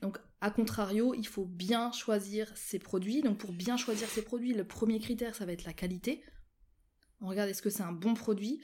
[0.00, 3.22] donc à contrario il faut bien choisir ses produits.
[3.22, 6.22] Donc pour bien choisir ses produits le premier critère ça va être la qualité.
[7.20, 8.62] On regarde est-ce que c'est un bon produit.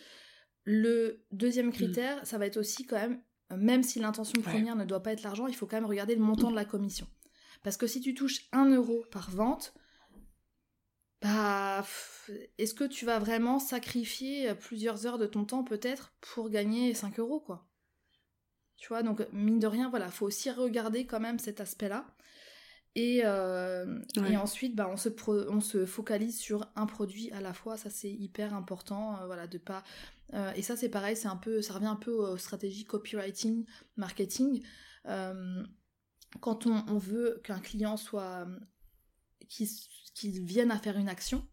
[0.70, 3.22] Le deuxième critère ça va être aussi quand même
[3.56, 4.52] même si l'intention Ouais.
[4.52, 6.66] première ne doit pas être l'argent il faut quand même regarder le montant de la
[6.66, 7.06] commission.
[7.62, 9.72] Parce que si tu touches 1 euro par vente
[11.20, 11.84] bah,
[12.58, 16.94] est-ce que tu vas vraiment sacrifier euh, plusieurs heures de ton temps peut-être pour gagner
[16.94, 17.66] 5 euros, quoi?
[18.76, 22.06] Tu vois, donc mine de rien, voilà, faut aussi regarder quand même cet aspect-là.
[23.00, 24.32] Et, euh, Ouais.
[24.32, 27.76] et ensuite, bah, on, se pro- on se focalise sur un produit à la fois,
[27.76, 29.84] ça c'est hyper important, euh, voilà, de pas...
[30.34, 33.64] euh, et ça c'est pareil, c'est un peu, ça revient un peu aux stratégies copywriting,
[33.96, 34.62] marketing.
[36.40, 38.48] Quand on, on veut qu'un client soit
[39.48, 39.70] qui,
[40.14, 41.46] qui vienne à faire une action,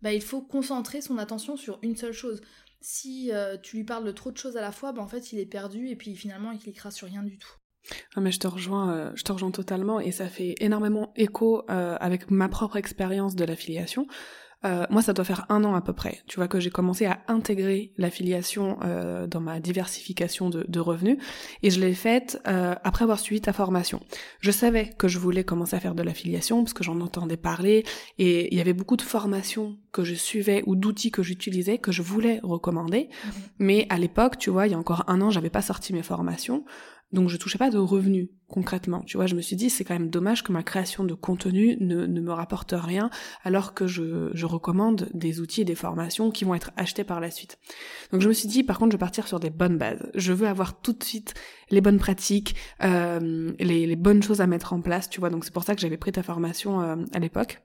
[0.00, 2.40] bah, il faut concentrer son attention sur une seule chose.
[2.80, 5.32] Si euh, tu lui parles de trop de choses à la fois, bah, en fait
[5.32, 7.56] il est perdu et puis finalement il cliquera sur rien du tout.
[8.16, 11.64] Ah, mais je te rejoins, euh, je te rejoins totalement et ça fait énormément écho
[11.70, 14.06] euh, avec ma propre expérience de l'affiliation.
[14.64, 16.22] Euh, moi, ça doit faire un an à peu près.
[16.26, 21.18] Tu vois que j'ai commencé à intégrer l'affiliation euh, dans ma diversification de, de revenus
[21.62, 24.00] et je l'ai faite euh, après avoir suivi ta formation.
[24.40, 27.84] Je savais que je voulais commencer à faire de l'affiliation parce que j'en entendais parler
[28.18, 31.92] et il y avait beaucoup de formations que je suivais ou d'outils que j'utilisais que
[31.92, 33.10] je voulais recommander.
[33.58, 36.02] Mais à l'époque, tu vois, il y a encore un an, j'avais pas sorti mes
[36.02, 36.64] formations.
[37.12, 39.00] Donc je touchais pas de revenus concrètement.
[39.02, 41.76] Tu vois, je me suis dit c'est quand même dommage que ma création de contenu
[41.80, 43.10] ne, me rapporte rien
[43.44, 47.30] alors que je, recommande des outils et des formations qui vont être achetés par la
[47.30, 47.58] suite.
[48.12, 50.10] Donc je me suis dit par contre je vais partir sur des bonnes bases.
[50.14, 51.34] Je veux avoir tout de suite
[51.70, 55.08] les bonnes pratiques, euh, les, les bonnes choses à mettre en place.
[55.08, 57.62] Tu vois, donc c'est pour ça que j'avais pris ta formation euh, à l'époque.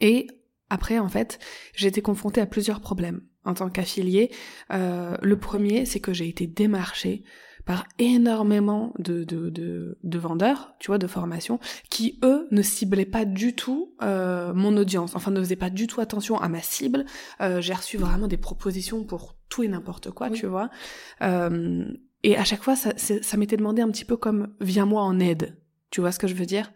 [0.00, 0.28] Et
[0.72, 1.38] après, en fait,
[1.74, 4.30] j'ai été confrontée à plusieurs problèmes en tant qu'affiliée.
[4.72, 7.24] Euh, le premier, c'est que j'ai été démarchée
[7.64, 13.04] par énormément de, de, de, de vendeurs, tu vois, de formation, qui, eux, ne ciblaient
[13.04, 16.60] pas du tout euh, mon audience, enfin ne faisaient pas du tout attention à ma
[16.60, 17.04] cible.
[17.40, 20.38] Euh, j'ai reçu vraiment des propositions pour tout et n'importe quoi, Oui.
[20.38, 20.70] tu vois.
[21.22, 21.84] Euh,
[22.24, 25.56] et à chaque fois, ça, m'était demandé un petit peu comme «viens-moi en aide»,
[25.90, 26.72] tu vois ce que je veux dire?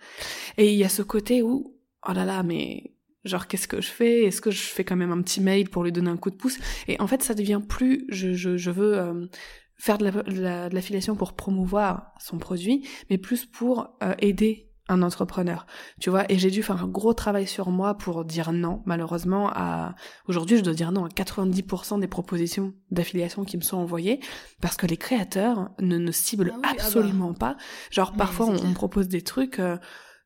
[0.58, 1.76] Et il y a ce côté où,
[2.08, 2.92] oh là là, mais
[3.24, 4.24] genre qu'est-ce que je fais?
[4.24, 6.36] Est-ce que je fais quand même un petit mail pour lui donner un coup de
[6.36, 6.58] pouce?
[6.86, 9.28] Et en fait, ça devient plus, je, je, je veux
[9.78, 14.14] faire de la- de la- de l'affiliation pour promouvoir son produit, mais plus pour euh,
[14.18, 15.66] aider un entrepreneur,
[16.00, 16.30] tu vois.
[16.30, 19.50] Et j'ai dû faire un gros travail sur moi pour dire non, malheureusement.
[19.52, 19.96] À
[20.28, 24.20] aujourd'hui, je dois dire non à 90% des propositions d'affiliation qui me sont envoyées
[24.60, 26.82] parce que les créateurs ne, ne ciblent Ah oui, ah bah.
[26.84, 27.56] absolument pas.
[27.90, 29.76] Genre Mais parfois, on, on propose des trucs, euh,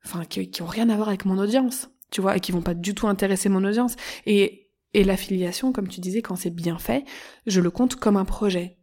[0.05, 2.61] enfin qui, qui ont rien à voir avec mon audience, tu vois, et qui vont
[2.63, 3.97] pas du tout intéresser mon audience.
[4.27, 7.05] Et et l'affiliation, comme tu disais, quand c'est bien fait,
[7.47, 8.77] je le compte comme un projet.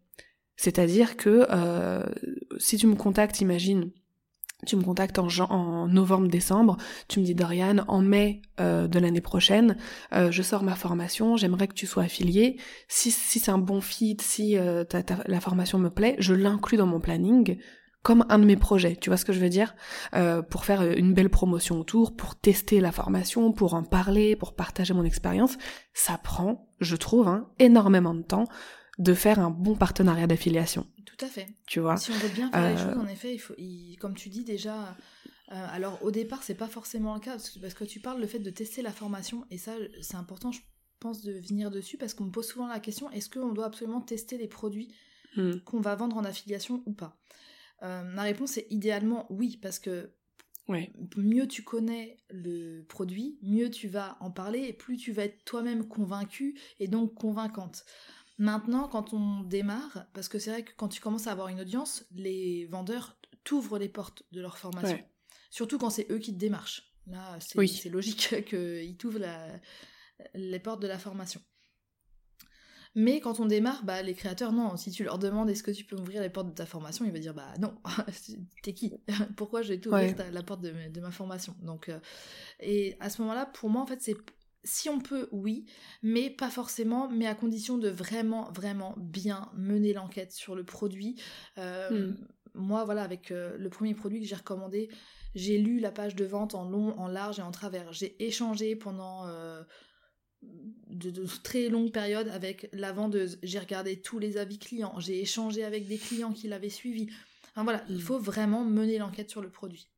[0.57, 2.03] C'est-à-dire que euh,
[2.57, 3.91] si tu me contactes, imagine,
[4.65, 9.21] tu me contactes en, en novembre-décembre, tu me dis Dorian, en mai euh, de l'année
[9.21, 9.77] prochaine,
[10.13, 12.59] euh, je sors ma formation, j'aimerais que tu sois affilié.
[12.87, 14.83] Si, si c'est un bon fit, si euh,
[15.27, 17.59] la formation me plaît, je l'inclus dans mon planning
[18.01, 19.75] comme un de mes projets, tu vois ce que je veux dire?
[20.49, 24.93] Pour faire une belle promotion autour, pour tester la formation, pour en parler, pour partager
[24.93, 25.57] mon expérience,
[25.93, 28.45] ça prend, je trouve, hein, énormément de temps
[28.97, 31.47] de faire un bon partenariat d'affiliation, Tout à fait.
[31.67, 31.97] tu vois?
[31.97, 34.29] Si on veut bien faire les Euh, choses, en effet, il faut, il- comme tu
[34.29, 34.89] dis déjà,
[35.51, 38.19] euh, alors au départ, c'est pas forcément le cas, parce que, parce que tu parles
[38.19, 40.61] le fait de tester la formation, et ça, c'est important, je
[40.99, 44.01] pense, de venir dessus, parce qu'on me pose souvent la question, est-ce qu'on doit absolument
[44.01, 44.91] tester les produits
[45.35, 45.57] Hmm.
[45.65, 47.19] qu'on va vendre en affiliation ou pas?
[47.81, 50.09] Ma réponse est idéalement oui, parce que
[51.15, 55.43] mieux tu connais le produit, mieux tu vas en parler et plus tu vas être
[55.45, 57.85] toi-même convaincu et donc convaincante.
[58.37, 61.59] Maintenant, quand on démarre, parce que c'est vrai que quand tu commences à avoir une
[61.59, 64.99] audience, les vendeurs t'ouvrent les portes de leur formation.
[65.49, 66.93] Surtout quand c'est eux qui te démarchent.
[67.07, 69.25] Là, c'est logique qu'ils t'ouvrent
[70.35, 71.41] les portes de la formation.
[72.95, 74.75] Mais quand on démarre, bah, les créateurs, non.
[74.75, 77.11] Si tu leur demandes est-ce que tu peux ouvrir les portes de ta formation, ils
[77.11, 77.75] vont dire bah non,
[78.63, 78.91] t'es qui?
[79.37, 81.55] Pourquoi je vais t'ouvrir la porte de, ma formation?
[81.61, 81.99] Donc, euh,
[82.59, 84.15] et à ce moment-là, pour moi, en fait, c'est
[84.67, 85.65] si on peut, oui,
[86.03, 91.19] mais pas forcément, mais à condition de vraiment, vraiment bien mener l'enquête sur le produit.
[91.57, 92.17] Euh, hmm.
[92.53, 94.89] Moi, voilà, avec euh, le premier produit que j'ai recommandé,
[95.35, 97.93] j'ai lu la page de vente en long, en large et en travers.
[97.93, 99.27] J'ai échangé pendant
[100.89, 103.39] de, très longues périodes avec la vendeuse.
[103.43, 107.07] J'ai regardé tous les avis clients, j'ai échangé avec des clients qui l'avaient suivi.
[107.51, 109.89] Enfin voilà, il faut vraiment mener l'enquête sur le produit.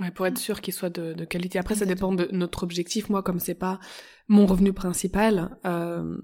[0.00, 1.58] Ouais, pour être sûr qu'il soit de, qualité.
[1.58, 3.08] Après, ça dépend de notre objectif.
[3.08, 3.80] Moi, comme c'est pas
[4.28, 6.18] mon revenu principal, euh,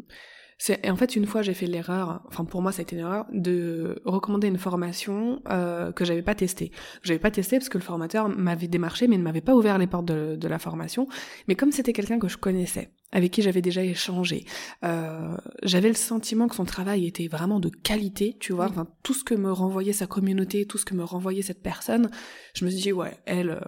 [0.58, 3.02] c'est en fait une fois j'ai fait l'erreur, enfin pour moi ça a été une
[3.02, 6.70] erreur de recommander une formation euh, que j'avais pas testée.
[7.02, 9.86] J'avais pas testé parce que le formateur m'avait démarché mais ne m'avait pas ouvert les
[9.86, 11.08] portes de, de la formation.
[11.48, 14.44] Mais comme c'était quelqu'un que je connaissais, avec qui j'avais déjà échangé.
[14.82, 18.66] Euh, j'avais le sentiment que son travail était vraiment de qualité, tu vois.
[18.66, 22.10] Enfin, tout ce que me renvoyait sa communauté, tout ce que me renvoyait cette personne,
[22.54, 23.60] je me suis dit ouais, elle, euh,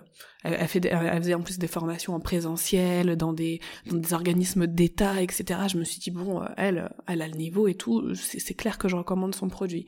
[0.42, 4.66] elle, fait, elle faisait en plus des formations en présentiel dans des dans des organismes
[4.66, 5.60] d'État, etc.
[5.68, 8.14] Je me suis dit bon, euh, elle, elle a le niveau et tout.
[8.14, 9.86] C'est clair que je recommande son produit.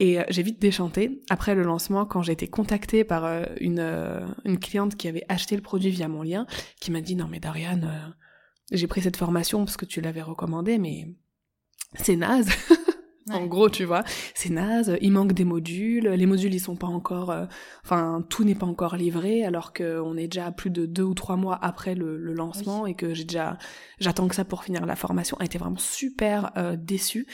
[0.00, 1.22] Et j'ai vite déchanté.
[1.28, 3.80] Après le lancement, quand j'ai été contactée par une,
[4.44, 6.46] une cliente qui avait acheté le produit via mon lien,
[6.80, 7.80] qui m'a dit non mais Dorian,
[8.70, 11.08] j'ai pris cette formation parce que tu l'avais recommandé, mais
[11.94, 12.48] c'est naze.
[13.30, 14.04] en gros, tu vois,
[14.34, 14.96] c'est naze.
[15.00, 16.08] Il manque des modules.
[16.08, 17.46] Les modules, ils sont pas encore, euh,
[17.84, 21.36] enfin, tout n'est pas encore livré, alors qu'on est déjà plus de deux ou trois
[21.36, 23.58] mois après le, lancement et que j'ai déjà,
[23.98, 25.36] j'attends que ça pour finir la formation.
[25.40, 27.26] Elle était vraiment super euh, déçue.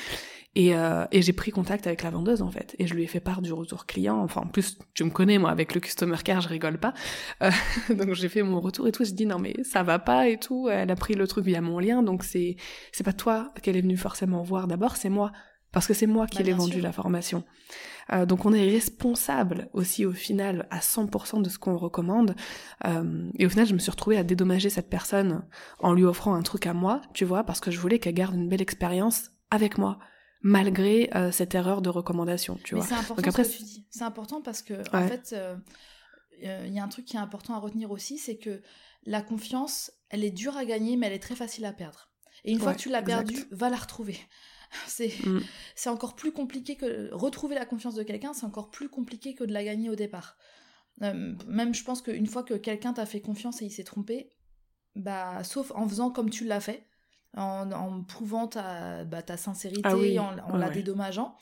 [0.56, 3.06] Et, euh, et j'ai pris contact avec la vendeuse en fait, et je lui ai
[3.06, 4.18] fait part du retour client.
[4.18, 6.94] Enfin, en plus, tu me connais moi avec le customer care, je rigole pas.
[7.42, 7.50] Euh,
[7.94, 9.04] donc j'ai fait mon retour et tout.
[9.04, 10.68] Je dis non mais ça va pas et tout.
[10.68, 12.56] Elle a pris le truc via mon lien, donc c'est
[12.92, 14.68] c'est pas toi qu'elle est venue forcément voir.
[14.68, 15.32] D'abord c'est moi,
[15.72, 17.42] parce que c'est moi qui bah, l'ai vendu la formation.
[18.12, 22.36] Euh, donc on est responsable aussi au final à 100% de ce qu'on recommande.
[22.86, 25.44] Euh, et au final, je me suis retrouvée à dédommager cette personne
[25.80, 28.34] en lui offrant un truc à moi, tu vois, parce que je voulais qu'elle garde
[28.34, 29.98] une belle expérience avec moi
[30.44, 32.84] malgré euh, cette erreur de recommandation, tu vois.
[32.84, 33.86] C'est important ce que tu dis.
[33.90, 35.56] C'est important parce que en fait, euh,
[36.44, 38.62] euh, il y a un truc qui est important à retenir aussi, c'est que
[39.06, 42.10] la confiance, elle est dure à gagner, mais elle est très facile à perdre.
[42.44, 44.18] Et une fois que tu l'as perdue, va la retrouver.
[44.98, 45.38] Mm.
[45.76, 49.44] C'est encore plus compliqué que retrouver la confiance de quelqu'un, c'est encore plus compliqué que
[49.44, 50.36] de la gagner au départ.
[51.00, 54.32] même je pense qu'une fois que quelqu'un t'a fait confiance et il s'est trompé,
[54.96, 56.88] bah sauf en faisant comme tu l'as fait,
[57.36, 59.96] en, prouvant ta, bah, ta sincérité, ah
[60.46, 61.36] en, la dédommageant,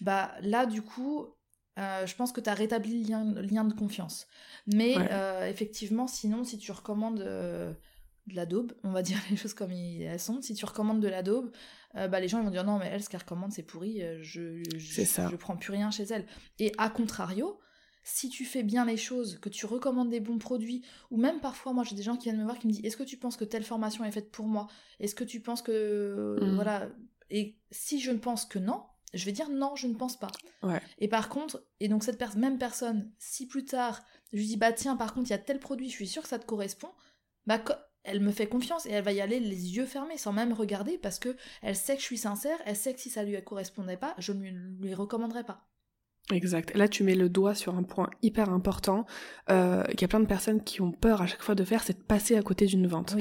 [0.00, 1.26] bah, là, du coup,
[1.78, 4.26] euh, je pense que tu as rétabli le lien, lien, de confiance.
[4.66, 7.72] Mais euh, effectivement, sinon, si tu recommandes euh,
[8.26, 11.08] de la daube, on va dire les choses comme elles sont, si tu recommandes de
[11.08, 11.50] la daube,
[11.94, 14.62] bah, les gens ils vont dire non, mais elle, ce qu'elle recommande, c'est pourri, je,
[14.76, 16.26] je, je, prends plus rien chez elle.
[16.58, 17.60] Et à contrario,
[18.04, 21.72] si tu fais bien les choses, que tu recommandes des bons produits, ou même parfois,
[21.72, 23.36] moi j'ai des gens qui viennent me voir qui me disent Est-ce que tu penses
[23.36, 24.68] que telle formation est faite pour moi?
[25.00, 26.36] Est-ce que tu penses que.
[26.40, 26.54] Mm.
[26.54, 26.88] Voilà.
[27.30, 28.82] Et si je ne pense que non,
[29.14, 30.30] je vais dire non, je ne pense pas.
[30.98, 34.02] Et par contre, et donc cette même personne, si plus tard,
[34.32, 36.22] je lui dis Bah tiens, par contre, il y a tel produit, je suis sûre
[36.22, 36.90] que ça te correspond,
[37.46, 37.62] bah
[38.02, 40.98] elle me fait confiance et elle va y aller les yeux fermés sans même regarder
[40.98, 43.96] parce que elle sait que je suis sincère, elle sait que si ça lui correspondait
[43.96, 44.50] pas, je ne
[44.82, 45.66] lui recommanderais pas.
[46.32, 46.74] Exact.
[46.74, 49.04] Là, tu mets le doigt sur un point hyper important
[49.50, 51.82] euh, qu'il y a plein de personnes qui ont peur à chaque fois de faire,
[51.82, 53.16] c'est de passer à côté d'une vente.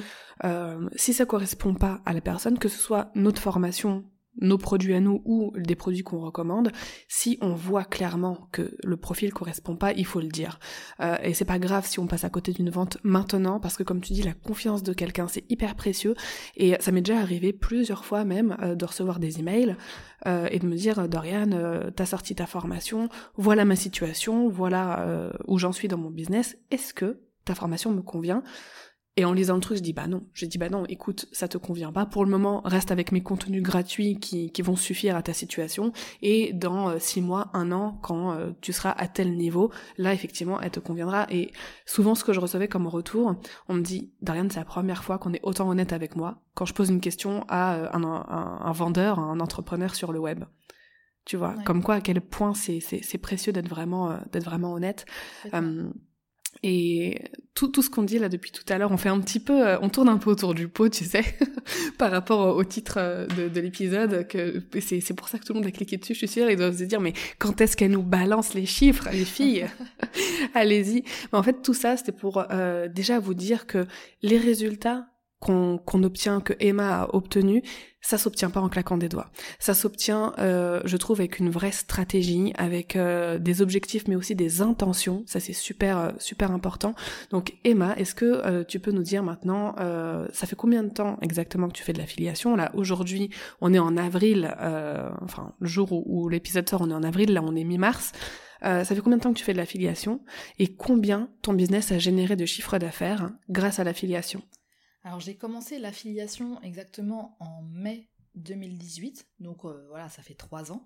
[0.46, 4.06] Euh, si ça correspond pas à la personne, que ce soit notre formation
[4.42, 6.72] nos produits à nous ou des produits qu'on recommande,
[7.08, 10.60] si on voit clairement que le profil correspond pas, il faut le dire.
[11.00, 13.84] Euh, et c'est pas grave si on passe à côté d'une vente maintenant, parce que
[13.84, 16.16] comme tu dis, la confiance de quelqu'un c'est hyper précieux.
[16.56, 19.76] Et ça m'est déjà arrivé plusieurs fois même euh, de recevoir des emails
[20.26, 25.02] euh, et de me dire Dorian, euh, t'as sorti ta formation, voilà ma situation, voilà
[25.02, 26.58] euh, où j'en suis dans mon business.
[26.72, 28.44] Est-ce que ta formation me convient?
[29.16, 30.24] Et en lisant le truc, je dis bah non.
[30.34, 32.08] Je dis bah non, écoute, ça te convient pas.
[32.08, 35.92] Pour le moment, reste avec mes contenus gratuits qui, qui vont suffire à ta situation.
[36.24, 40.14] Et dans euh, six mois, un an, quand euh, tu seras à tel niveau, là
[40.14, 41.28] effectivement, elle te conviendra.
[41.30, 41.52] Et
[41.86, 43.36] souvent, ce que je recevais comme retour,
[43.70, 46.66] on me dit Darian, c'est la première fois qu'on est autant honnête avec moi quand
[46.66, 50.44] je pose une question à euh, un, un, un vendeur, un entrepreneur sur le web.
[51.26, 55.06] Tu vois, comme quoi à quel point c'est précieux d'être vraiment, d'être vraiment honnête.
[56.66, 57.22] Et
[57.56, 59.68] tout, tout ce qu'on dit là depuis tout à l'heure, on fait un petit peu,
[59.68, 61.24] euh, on tourne un peu autour du pot, tu sais,
[61.98, 64.26] par rapport au titre euh, de, de l'épisode.
[64.28, 66.14] Que c'est, c'est pour ça que tout le monde a cliqué dessus.
[66.14, 69.10] Je suis sûre, ils doivent se dire, mais quand est-ce qu'elle nous balance les chiffres,
[69.12, 69.68] les filles?
[70.54, 71.04] Allez-y.
[71.32, 73.86] Mais en fait, tout ça, c'était pour euh, déjà vous dire que
[74.22, 75.08] les résultats
[75.44, 77.64] qu'on obtient, que Emma a obtenu,
[78.00, 79.30] ça s'obtient pas en claquant des doigts.
[79.60, 84.36] Ça s'obtient, euh, je trouve, avec une vraie stratégie, avec euh, des objectifs, mais aussi
[84.36, 85.24] des intentions.
[85.26, 86.96] Ça, c'est super, euh, super important.
[87.32, 89.76] Donc, Emma, est-ce que tu peux nous dire maintenant,
[90.32, 92.56] ça fait combien de temps exactement que tu fais de l'affiliation?
[92.56, 93.30] Là, aujourd'hui,
[93.62, 94.54] on est en avril,
[95.22, 98.12] enfin, le jour où, où l'épisode sort, on est en avril, là, on est mi-mars.
[98.62, 100.22] ça fait combien de temps que tu fais de l'affiliation?
[100.60, 104.42] Et combien ton business a généré de chiffre d'affaires grâce à l'affiliation?
[105.04, 110.86] Alors j'ai commencé l'affiliation exactement en mai 2018, donc euh, voilà, ça fait trois ans.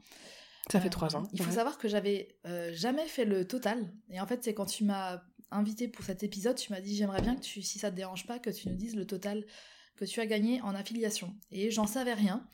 [0.71, 1.23] Ça fait trois ans.
[1.31, 3.89] Il faut savoir que j'avais euh, jamais fait le total.
[4.09, 7.21] Et en fait, c'est quand tu m'as invité pour cet épisode, tu m'as dit j'aimerais
[7.21, 9.45] bien que tu, si ça te dérange pas, que tu nous dises le total
[9.95, 11.33] que tu as gagné en affiliation.
[11.51, 12.45] Et j'en savais rien.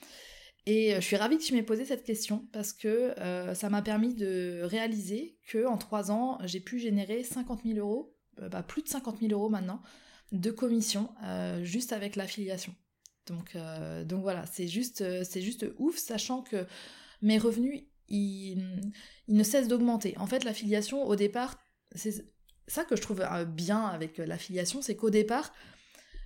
[0.68, 3.16] Et euh, je suis ravie que tu m'aies posé cette question parce que
[3.55, 8.16] ça m'a permis de réaliser que en trois ans, j'ai pu générer 50 000 euros,
[8.51, 9.82] bah, plus de 50 000 euros maintenant,
[10.34, 12.75] de commission euh, juste avec l'affiliation.
[13.27, 16.65] Donc, euh, donc voilà, c'est juste, euh, c'est juste ouf, sachant que
[17.21, 18.91] mes revenus, ils,
[19.29, 20.17] ne cessent d'augmenter.
[20.17, 21.57] En fait, l'affiliation, au départ,
[21.95, 22.25] c'est
[22.67, 25.53] ça que je trouve bien avec l'affiliation, c'est qu'au départ,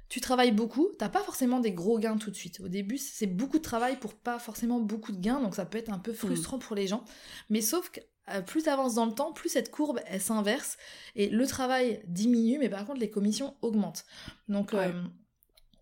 [0.09, 2.61] tu travailles beaucoup, t'as pas forcément des gros gains tout de suite.
[2.61, 5.77] Au début, c'est beaucoup de travail pour pas forcément beaucoup de gains, donc ça peut
[5.77, 7.03] être un peu frustrant pour les gens.
[7.49, 7.99] Mais sauf que
[8.29, 10.77] euh, plus tu avances dans le temps, plus cette courbe elle s'inverse
[11.15, 14.05] et le travail diminue, mais par contre les commissions augmentent.
[14.49, 14.91] Donc euh,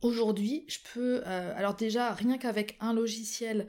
[0.01, 3.67] aujourd'hui, je peux, euh, alors déjà rien qu'avec un logiciel,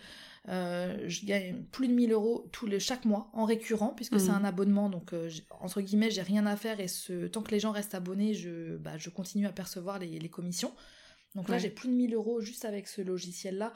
[0.49, 4.43] je gagne plus de 1000 euros tous les, chaque mois en récurrent puisque c'est mmh.
[4.43, 5.13] un abonnement, donc
[5.61, 8.77] entre guillemets j'ai rien à faire et ce, tant que les gens restent abonnés, je,
[8.77, 10.73] bah, je continue à percevoir les, commissions.
[11.35, 13.73] Donc là j'ai plus de 1000 euros juste avec ce logiciel là.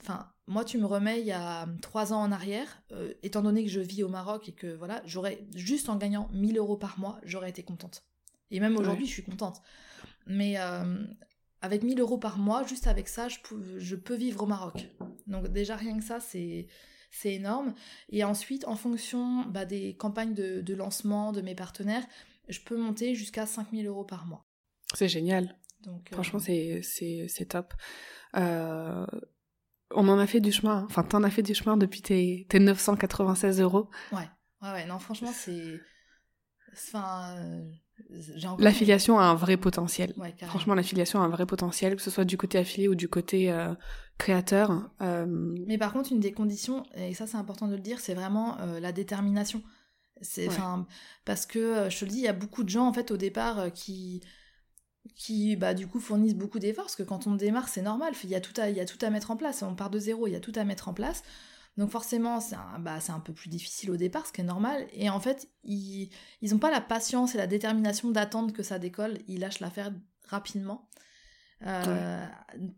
[0.00, 3.64] Enfin, moi, tu me remets il y a trois ans en arrière, euh, étant donné
[3.64, 6.98] que je vis au Maroc et que voilà, j'aurais juste en gagnant 1000 euros par
[6.98, 8.04] mois, j'aurais été contente.
[8.50, 9.60] Et même aujourd'hui, je suis contente.
[10.26, 11.04] Mais euh,
[11.60, 14.88] avec 1000 euros par mois, juste avec ça, je peux, je peux vivre au Maroc.
[15.26, 16.66] Donc déjà rien que ça, c'est
[17.10, 17.74] c'est énorme.
[18.10, 22.06] Et ensuite, en fonction bah, des campagnes de, lancement de mes partenaires,
[22.48, 24.46] je peux monter jusqu'à 5000 euros par mois.
[24.94, 25.56] C'est génial.
[25.84, 27.74] Donc, Franchement, euh, c'est top.
[28.36, 29.06] Euh,
[29.94, 30.78] on en a fait du chemin.
[30.78, 30.86] Hein.
[30.88, 33.88] Enfin, t'en as fait du chemin depuis tes, 996 euros.
[34.12, 34.18] Ouais,
[34.62, 34.86] ouais, ouais.
[34.86, 35.80] Non, franchement, c'est.
[36.72, 37.36] Enfin.
[37.38, 37.62] Euh,
[38.58, 40.12] l'affiliation a un vrai potentiel.
[40.16, 43.08] Ouais, Franchement, l'affiliation a un vrai potentiel, que ce soit du côté affilié ou du
[43.08, 43.74] côté euh,
[44.18, 44.90] créateur.
[45.00, 45.26] Euh,
[45.66, 48.56] Mais par contre, une des conditions, et ça c'est important de le dire, c'est vraiment
[48.80, 49.62] la détermination.
[50.20, 50.86] C'est, enfin,
[51.24, 53.16] parce que je te le dis, il y a beaucoup de gens en fait au
[53.16, 54.22] départ qui
[55.16, 58.14] qui bah du coup fournissent beaucoup d'efforts parce que quand on démarre c'est normal.
[58.24, 59.62] Il y a tout à il y a tout à mettre en place.
[59.62, 61.22] On part de zéro il y a tout à mettre en place.
[61.76, 64.86] Donc forcément c'est un, bah, un peu plus difficile au départ ce qui est normal.
[64.92, 66.10] Et en fait ils
[66.42, 69.18] ils ont pas la patience et la détermination d'attendre que ça décolle.
[69.28, 69.92] Ils lâchent l'affaire
[70.26, 70.88] rapidement.
[71.66, 72.24] Euh,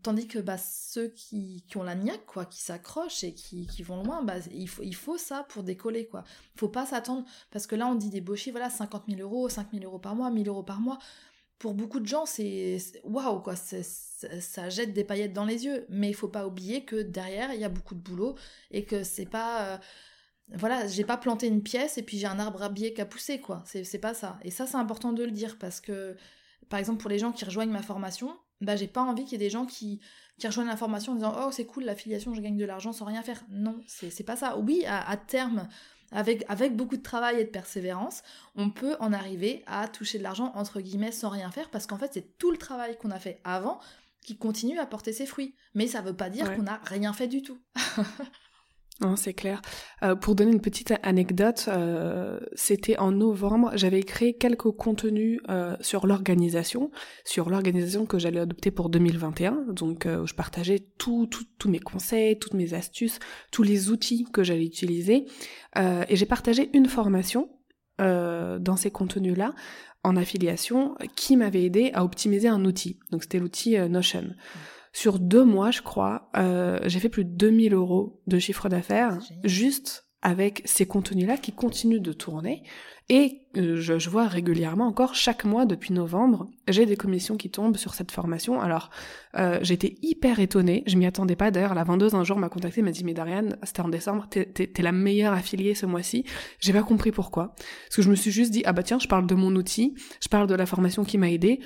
[0.01, 3.83] tandis que bah, ceux qui, qui ont la niaque quoi qui s'accrochent et qui, qui
[3.83, 6.23] vont loin bah, il faut il faut ça pour décoller quoi.
[6.55, 9.83] Faut pas s'attendre parce que là on dit chiffres voilà 50 000 euros 5 000
[9.83, 10.97] euros par mois 1000 euros par mois
[11.61, 15.85] pour beaucoup de gens, c'est waouh quoi, ça jette des paillettes dans les yeux.
[15.89, 18.35] Mais il faut pas oublier que derrière, il y a beaucoup de boulot
[18.71, 19.77] et que c'est pas euh,
[20.55, 23.05] voilà, j'ai pas planté une pièce et puis j'ai un arbre à billets qui a
[23.05, 23.63] poussé quoi.
[23.67, 24.39] C'est pas ça.
[24.43, 26.15] Et ça, c'est important de le dire parce que
[26.67, 29.35] par exemple pour les gens qui rejoignent ma formation, bah j'ai pas envie qu'il y
[29.35, 29.99] ait des gens qui
[30.39, 33.05] qui rejoignent la formation en disant oh c'est cool l'affiliation, je gagne de l'argent sans
[33.05, 33.43] rien faire.
[33.51, 34.57] Non, c'est pas ça.
[34.57, 35.67] Oui, à terme
[36.11, 38.23] avec, avec beaucoup de travail et de persévérance,
[38.55, 41.97] on peut en arriver à toucher de l'argent entre guillemets sans rien faire parce qu'en
[41.97, 43.79] fait c'est tout le travail qu'on a fait avant
[44.21, 45.55] qui continue à porter ses fruits.
[45.73, 47.59] Mais ça veut pas dire qu'on n'a rien fait du tout.
[49.01, 49.61] Non, c'est clair.
[50.03, 55.75] Euh, pour donner une petite anecdote, euh, c'était en novembre, j'avais créé quelques contenus euh,
[55.81, 56.91] sur l'organisation,
[57.25, 59.65] sur l'organisation que j'allais adopter pour 2021.
[59.69, 61.27] Donc, je partageais tous
[61.65, 63.17] mes conseils, toutes mes astuces,
[63.51, 65.25] tous les outils que j'allais utiliser.
[65.75, 67.49] et j'ai partagé une formation
[67.97, 69.53] dans ces contenus-là
[70.03, 72.99] en affiliation qui m'avait aidé à optimiser un outil.
[73.11, 74.35] Donc, c'était l'outil Notion.
[74.93, 79.17] Sur deux mois, je crois, euh, j'ai fait plus de 2000 euros de chiffre d'affaires
[79.43, 82.63] juste avec ces contenus-là qui continuent de tourner.
[83.09, 87.75] Et euh, je, vois régulièrement encore, chaque mois depuis novembre, j'ai des commissions qui tombent
[87.75, 88.61] sur cette formation.
[88.61, 88.89] Alors,
[89.35, 91.51] euh, j'étais hyper étonnée, je m'y attendais pas.
[91.51, 94.71] D'ailleurs, la vendeuse un jour m'a contacté, m'a dit, mais Dariane, c'était en décembre, t'es
[94.77, 96.23] la meilleure affiliée ce mois-ci.
[96.59, 97.55] J'ai pas compris pourquoi.
[97.87, 99.95] Parce que je me suis juste dit, ah bah tiens, je parle de mon outil,
[100.21, 101.59] je parle de la formation qui m'a aidé,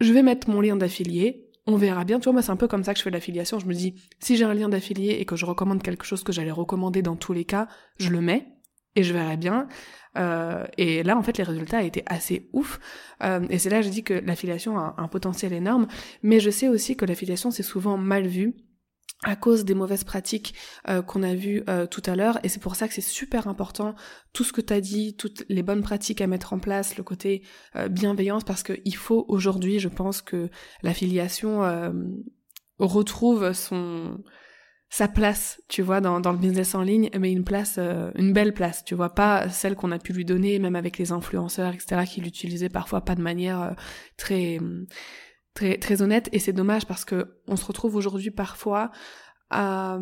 [0.00, 2.18] je vais mettre mon lien d'affilié, on verra bien.
[2.18, 3.58] Tu vois, moi, c'est un peu comme ça que je fais l'affiliation.
[3.58, 6.32] Je me dis, si j'ai un lien d'affilié et que je recommande quelque chose que
[6.32, 8.48] j'allais recommander dans tous les cas, je le mets
[8.96, 9.68] et je verrai bien.
[10.18, 12.80] Euh, et là, en fait, les résultats étaient assez ouf.
[13.22, 15.86] Euh, et c'est là que je dis que l'affiliation a un potentiel énorme.
[16.22, 18.54] Mais je sais aussi que l'affiliation, c'est souvent mal vu
[19.24, 20.54] à cause des mauvaises pratiques
[20.88, 22.38] euh, qu'on a vues euh, tout à l'heure.
[22.42, 23.94] Et c'est pour ça que c'est super important,
[24.32, 27.04] tout ce que tu as dit, toutes les bonnes pratiques à mettre en place, le
[27.04, 27.42] côté
[27.76, 30.48] euh, bienveillance, parce qu'il faut aujourd'hui, je pense que
[30.82, 31.62] l'affiliation
[32.78, 34.18] retrouve son
[34.88, 38.52] sa place, tu vois, dans, dans le business en ligne, mais une place, une belle
[38.52, 42.02] place, tu vois, pas celle qu'on a pu lui donner, même avec les influenceurs, etc.,
[42.06, 43.74] qui l'utilisaient parfois pas de manière
[44.18, 44.58] très
[45.54, 48.90] très très honnête et c'est dommage parce que on se retrouve aujourd'hui parfois
[49.50, 49.98] à,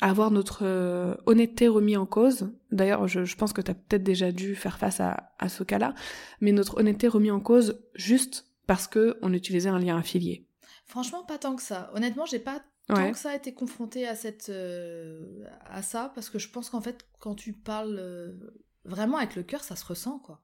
[0.00, 2.52] avoir notre euh, honnêteté remis en cause.
[2.70, 5.64] D'ailleurs, je, je, pense que tu as peut-être déjà dû faire face à, à ce
[5.64, 5.94] cas-là,
[6.40, 10.46] mais notre honnêteté remis en cause juste parce que on utilisait un lien affilié.
[10.86, 11.90] Franchement, pas tant que ça.
[11.94, 16.38] Honnêtement, j'ai pas tant que ça été confrontée à cette euh, à ça parce que
[16.38, 18.32] je pense qu'en fait, quand tu parles euh,
[18.84, 20.40] vraiment avec le cœur, ça se ressent quoi.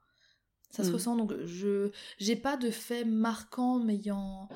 [0.70, 0.94] Ça se mm.
[0.94, 1.16] ressent.
[1.16, 4.48] Donc, je j'ai pas de fait marquant m'ayant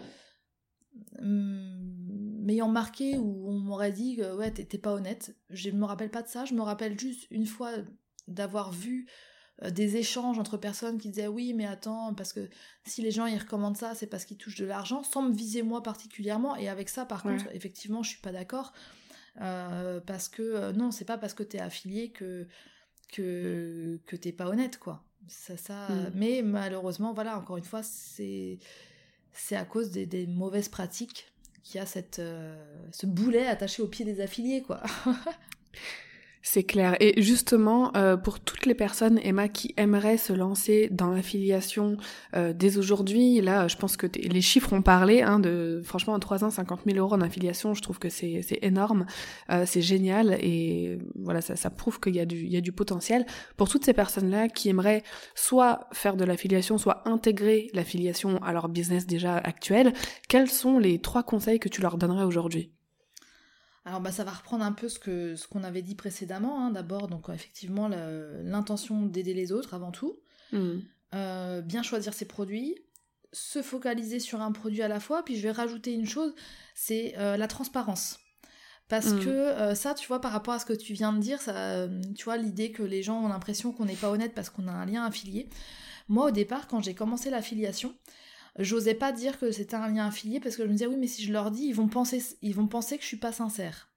[1.20, 5.36] mm, m'ayant marqué où on m'aurait dit que ouais t'es pas honnête.
[5.50, 6.44] Je me rappelle pas de ça.
[6.44, 7.72] Je me rappelle juste une fois
[8.28, 9.06] d'avoir vu
[9.62, 12.48] euh, des échanges entre personnes qui disaient oui mais attends parce que
[12.84, 15.62] si les gens ils recommandent ça c'est parce qu'ils touchent de l'argent sans me viser
[15.62, 18.72] moi particulièrement et avec ça par contre effectivement je suis pas d'accord
[19.40, 22.48] euh, parce que euh, non c'est pas parce que t'es affilié que
[23.12, 26.12] que que t'es pas honnête quoi ça, ça, mm.
[26.14, 28.58] Mais malheureusement, voilà, encore une fois, c'est
[29.32, 31.26] c'est à cause des, mauvaises pratiques
[31.64, 32.54] qu'il y a cette, euh,
[32.92, 34.82] ce boulet attaché au pied des affiliés, quoi.
[36.46, 36.94] C'est clair.
[37.00, 41.96] Et justement, euh, pour toutes les personnes, Emma, qui aimeraient se lancer dans l'affiliation
[42.36, 45.22] euh, dès aujourd'hui, là, je pense que les chiffres ont parlé.
[45.22, 48.42] Hein, de franchement, en trois ans, 50 000 euros en affiliation, je trouve que c'est
[48.60, 49.06] énorme,
[49.50, 53.24] euh, c'est génial, et voilà, ça, prouve qu'il y du, y a du potentiel.
[53.56, 55.02] Pour toutes ces personnes-là qui aimeraient
[55.34, 59.94] soit faire de l'affiliation, soit intégrer l'affiliation à leur business déjà actuel,
[60.28, 62.70] quels sont les trois conseils que tu leur donnerais aujourd'hui?
[63.84, 66.64] Alors bah, ça va reprendre un peu ce que ce qu'on avait dit précédemment.
[66.64, 66.70] Hein.
[66.70, 70.18] D'abord, donc effectivement, l'intention d'aider les autres avant tout.
[70.52, 70.78] Hmm.
[71.14, 72.74] Euh, bien choisir ses produits,
[73.32, 75.22] se focaliser sur un produit à la fois.
[75.22, 76.34] Puis je vais rajouter une chose,
[76.74, 78.18] c'est euh, la transparence.
[78.88, 79.20] Parce hmm.
[79.20, 81.86] que euh, ça, tu vois, par rapport à ce que tu viens de dire, ça,
[82.16, 84.72] tu vois, l'idée que les gens ont l'impression qu'on n'est pas honnête parce qu'on a
[84.72, 85.50] un lien affilié.
[86.08, 87.94] Moi, au départ, quand j'ai commencé l'affiliation,
[88.58, 91.06] j'osais pas dire que c'était un lien affilié parce que je me disais oui mais
[91.06, 93.90] si je leur dis ils vont penser ils vont penser que je suis pas sincère.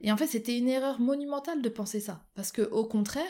[0.00, 2.24] Et en fait, c'était une erreur monumentale de penser ça.
[2.34, 3.24] Parce que, au contraire,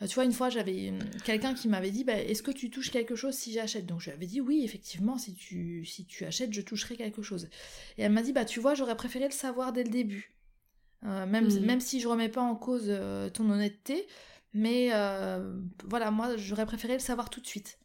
[0.00, 0.92] euh, tu vois, une fois, j'avais
[1.24, 3.86] quelqu'un qui m'avait dit bah, Est-ce que tu touches quelque chose si j'achète?
[3.86, 7.22] Donc, je lui avais dit Oui, effectivement, si tu, si tu achètes, je toucherai quelque
[7.22, 7.48] chose.
[7.98, 10.34] Et elle m'a dit Bah, tu vois, j'aurais préféré le savoir dès le début.
[11.04, 11.60] Euh, même, hmm.
[11.60, 14.06] même si je remets pas en cause euh, ton honnêteté,
[14.54, 14.90] mais
[15.84, 17.78] voilà, moi, j'aurais préféré le savoir tout de suite.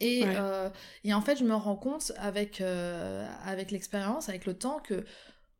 [0.00, 0.70] Et, euh,
[1.04, 5.04] et, en fait, je me rends compte avec, euh, avec l'expérience, avec le temps, que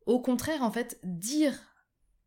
[0.05, 1.53] au contraire, en fait, dire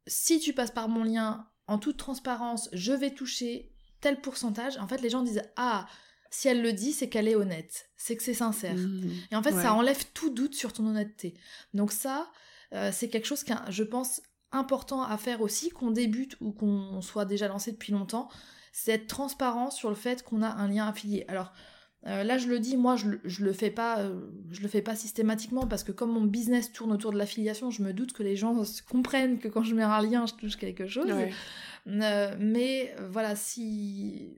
[0.07, 4.87] si tu passes par mon lien en toute transparence, je vais toucher tel pourcentage, en
[4.87, 5.87] fait, les gens disent ah,
[6.31, 8.75] si elle le dit, c'est qu'elle est honnête, c'est que c'est sincère.
[8.75, 9.11] Mmh.
[9.31, 11.35] et en fait, ça enlève tout doute sur ton honnêteté.
[11.73, 12.31] Donc, ça,
[12.73, 17.01] euh, c'est quelque chose qui, je pense, important à faire aussi, qu'on débute ou qu'on
[17.01, 18.29] soit déjà lancé depuis longtemps,
[18.73, 21.25] c'est être transparent sur le fait qu'on a un lien affilié.
[21.29, 21.53] Alors,
[22.07, 24.83] euh, là, je le dis, moi, je, je le fais pas, euh, je le fais
[24.83, 28.23] pas systématiquement parce que comme mon business tourne autour de l'affiliation, je me doute que
[28.23, 31.11] les gens comprennent que quand je mets un lien, je touche quelque chose.
[31.87, 34.37] Euh, mais voilà, si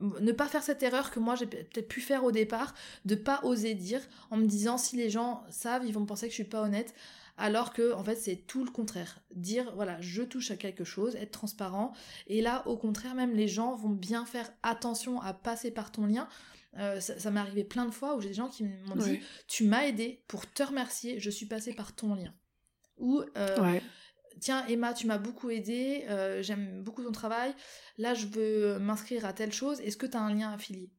[0.00, 3.40] ne pas faire cette erreur que moi j'ai peut-être pu faire au départ, de pas
[3.44, 4.00] oser dire
[4.30, 6.94] en me disant si les gens savent, ils vont penser que je suis pas honnête.
[7.36, 9.20] Alors que en fait c'est tout le contraire.
[9.34, 11.92] Dire voilà je touche à quelque chose, être transparent.
[12.26, 16.06] Et là au contraire même les gens vont bien faire attention à passer par ton
[16.06, 16.28] lien
[16.78, 19.64] euh, ça, m'est arrivé plein de fois où j'ai des gens qui m'ont dit Tu
[19.64, 22.34] m'as aidé pour te remercier, je suis passée par ton lien.
[22.98, 23.80] Ou euh,
[24.40, 27.54] Tiens, Emma, tu m'as beaucoup aidé, euh, j'aime beaucoup ton travail,
[27.98, 30.90] là je veux m'inscrire à telle chose, est-ce que tu as un lien affilié?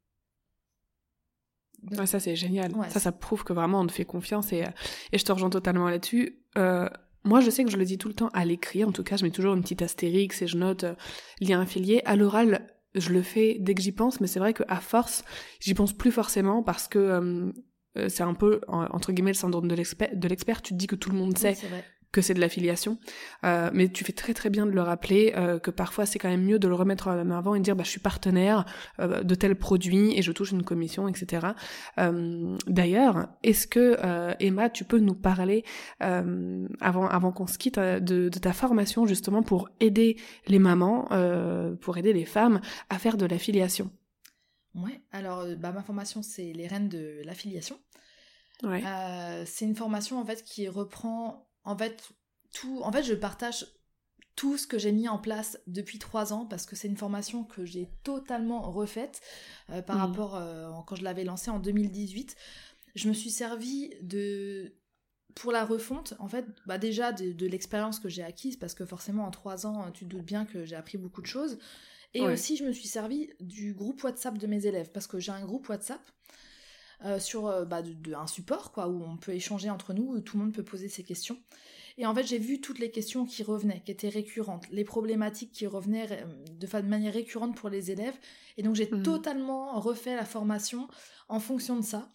[2.05, 2.71] Ça c'est génial.
[2.89, 4.63] Ça, ça prouve que vraiment on te fait confiance et,
[5.11, 6.41] et je te rejoins totalement là-dessus
[7.25, 9.17] moi, je sais que je le dis tout le temps à l'écrit, en tout cas,
[9.17, 10.93] je mets toujours une petite astérix et je note euh,
[11.41, 12.01] lien affilié.
[12.05, 15.23] À l'oral, je le fais dès que j'y pense, mais c'est vrai qu'à force,
[15.59, 17.51] j'y pense plus forcément parce que euh,
[17.97, 20.61] euh, c'est un peu, entre guillemets, le syndrome de l'expert.
[20.61, 21.55] Tu te dis que tout le monde sait
[22.15, 22.97] que c'est de l'affiliation.
[23.43, 26.29] Euh, mais tu fais très très bien de le rappeler euh, que parfois c'est quand
[26.29, 28.63] même mieux de le remettre en avant et de dire bah, je suis partenaire
[29.01, 31.47] euh, de tel produit et je touche une commission, etc.
[32.67, 33.97] D'ailleurs, est-ce que
[34.39, 35.65] Emma, tu peux nous parler
[35.99, 37.99] avant avant qu'on se quitte de,
[38.29, 41.09] de, ta formation justement pour aider les mamans,
[41.81, 43.91] pour aider les femmes à faire de l'affiliation?
[44.75, 47.77] Ouais, alors bah, ma formation c'est les reines de l'affiliation.
[48.63, 48.81] Ouais.
[49.45, 52.11] c'est une formation en fait qui reprend en fait,
[52.53, 53.65] tout, en fait, je partage
[54.35, 57.43] tout ce que j'ai mis en place depuis trois ans parce que c'est une formation
[57.43, 59.21] que j'ai totalement refaite
[59.69, 59.99] euh, par mmh.
[59.99, 62.35] rapport euh, quand je l'avais lancée en 2018.
[62.95, 64.73] Je me suis servi de
[65.35, 69.25] pour la refonte, en fait, bah déjà de, l'expérience que j'ai acquise, parce que forcément
[69.25, 71.59] en trois ans, tu te doutes bien que j'ai appris beaucoup de choses.
[72.13, 75.33] Et aussi, je me suis servi du groupe WhatsApp de mes élèves, parce que j'ai
[75.33, 75.99] un groupe WhatsApp
[77.03, 80.19] euh, sur euh, bah, de, un support quoi, où on peut échanger entre nous, où
[80.21, 81.37] tout le monde peut poser ses questions.
[81.97, 85.51] Et en fait, j'ai vu toutes les questions qui revenaient, qui étaient récurrentes, les problématiques
[85.51, 88.17] qui revenaient euh, de manière récurrente pour les élèves.
[88.57, 89.03] Et donc, j'ai mmh.
[89.03, 90.87] totalement refait la formation
[91.27, 92.11] en fonction de ça,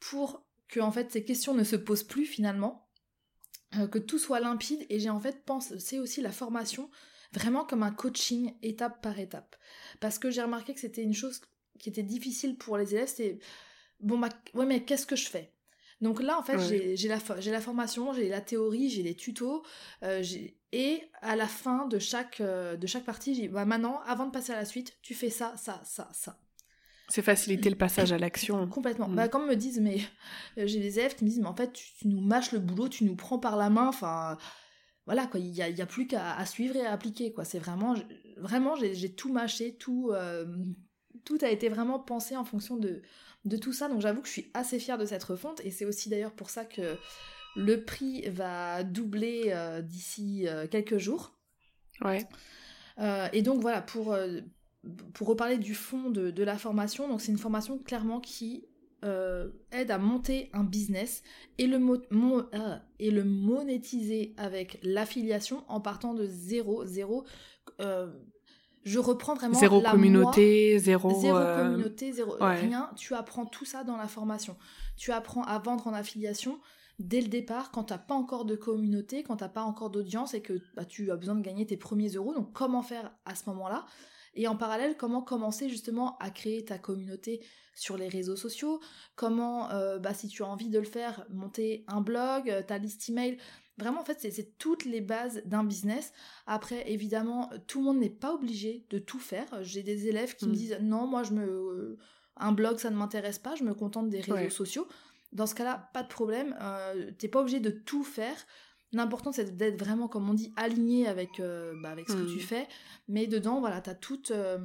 [0.00, 2.88] pour que en fait ces questions ne se posent plus finalement,
[3.90, 4.86] que tout soit limpide.
[4.88, 6.90] Et j'ai en fait pensé aussi la formation
[7.34, 9.56] vraiment comme un coaching étape par étape,
[10.00, 11.40] parce que j'ai remarqué que c'était une chose
[11.78, 13.38] qui était difficile pour les élèves, c'est
[14.00, 15.54] bon, bah, ouais, mais qu'est-ce que je fais?
[16.00, 19.62] Donc là, en fait, j'ai la, la formation, j'ai la théorie, j'ai les tutos,
[20.02, 20.22] euh,
[20.72, 24.30] et à la fin de chaque, euh, de chaque partie, j'ai bah, maintenant, avant de
[24.30, 26.38] passer à la suite, tu fais ça, ça, ça, ça.
[27.08, 28.66] C'est faciliter le passage à l'action.
[28.68, 29.08] Complètement.
[29.08, 29.14] Mm.
[29.14, 29.98] Bah, comme me disent, mais
[30.58, 32.88] euh, j'ai des élèves qui me disent, mais en fait, tu, nous mâches le boulot,
[32.88, 34.36] tu nous prends par la main, enfin,
[35.06, 37.44] voilà, quoi, il n'y a, y a, plus qu'à suivre et à appliquer, quoi.
[37.44, 37.94] C'est vraiment,
[38.36, 40.12] vraiment, j'ai tout mâché, tout,
[41.24, 43.02] tout a été vraiment pensé en fonction de,
[43.44, 43.88] de tout ça.
[43.88, 46.50] Donc j'avoue que je suis assez fière de cette refonte et c'est aussi d'ailleurs pour
[46.50, 46.96] ça que
[47.56, 51.34] le prix va doubler euh, d'ici euh, quelques jours.
[52.00, 52.26] Ouais.
[52.98, 54.16] Euh, et donc voilà, pour,
[55.14, 58.66] pour reparler du fond de, la formation, donc c'est une formation clairement qui
[59.70, 61.22] aide à monter un business
[61.58, 61.78] et le,
[62.98, 67.26] et le monétiser avec l'affiliation en partant de zéro, zéro
[68.84, 72.90] je reprends vraiment zéro communauté, zéro zéro euh, communauté, zéro rien.
[72.96, 74.56] Tu apprends tout ça dans la formation.
[74.96, 76.60] Tu apprends à vendre en affiliation
[76.98, 80.42] dès le départ quand t'as pas encore de communauté, quand t'as pas encore d'audience et
[80.42, 82.34] que bah, tu as besoin de gagner tes premiers euros.
[82.34, 83.86] Donc comment faire à ce moment-là?
[84.36, 87.40] Et en parallèle, comment commencer justement à créer ta communauté
[87.74, 88.80] sur les réseaux sociaux?
[89.16, 92.78] Comment, euh, bah, si tu as envie de le faire, monter un blog, euh, ta
[92.78, 93.38] liste email?
[93.76, 96.12] Vraiment, en fait, c'est toutes les bases d'un business.
[96.46, 99.46] Après, évidemment, tout le monde n'est pas obligé de tout faire.
[99.62, 100.54] J'ai des élèves qui me mm.
[100.54, 101.98] disent non, moi, je me,
[102.36, 103.56] un blog, ça ne m'intéresse pas.
[103.56, 104.86] Je me contente des réseaux sociaux.
[105.32, 106.56] Dans ce cas-là, pas de problème.
[106.60, 108.36] Euh, T'es pas obligé de tout faire.
[108.92, 112.36] L'important, c'est d'être vraiment, comme on dit, aligné avec, euh, bah, avec ce que tu
[112.36, 112.46] mm.
[112.46, 112.68] fais.
[113.08, 114.58] Mais dedans, voilà, t'as tout, euh,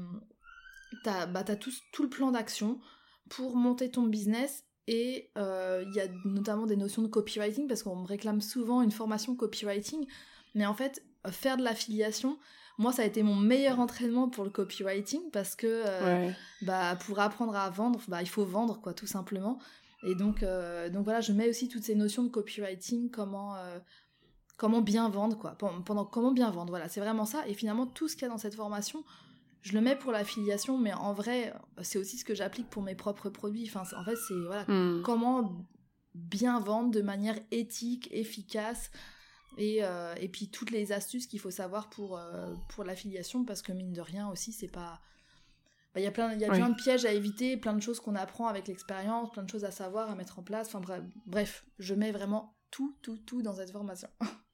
[1.06, 2.80] as, bah, tout, tout le plan d'action
[3.28, 7.84] pour monter ton business et euh, il y a notamment des notions de copywriting parce
[7.84, 10.08] qu'on me réclame souvent une formation copywriting.
[10.56, 12.40] Mais en fait, faire de l'affiliation,
[12.80, 16.32] moi, ça a été mon meilleur entraînement pour le copywriting parce que euh,
[16.64, 19.60] bah, pour apprendre à vendre, bah, il faut vendre, quoi, tout simplement.
[20.02, 23.58] Et donc, euh, donc voilà, je mets aussi toutes ces notions de copywriting, comment,
[24.58, 25.52] comment bien vendre, quoi.
[25.52, 27.48] Pendant, comment bien vendre, voilà, c'est vraiment ça.
[27.48, 29.04] Et finalement, tout ce qu'il y a dans cette formation,
[29.62, 32.96] je le mets pour l'affiliation, mais en vrai, c'est aussi ce que j'applique pour mes
[32.96, 33.70] propres produits.
[33.74, 35.02] Enfin, en fait, c'est voilà, hmm.
[35.04, 35.66] comment
[36.16, 38.92] bien vendre de manière éthique, efficace,
[39.58, 43.62] et, euh, et puis toutes les astuces qu'il faut savoir pour, euh, pour l'affiliation, parce
[43.62, 45.02] que mine de rien aussi, c'est pas.
[45.94, 48.00] Bah, il y a, plein, y a plein de pièges à éviter, plein de choses
[48.00, 50.68] qu'on apprend avec l'expérience, plein de choses à savoir, à mettre en place.
[50.68, 54.08] Enfin bref, bref, je mets vraiment tout, tout, tout dans cette formation.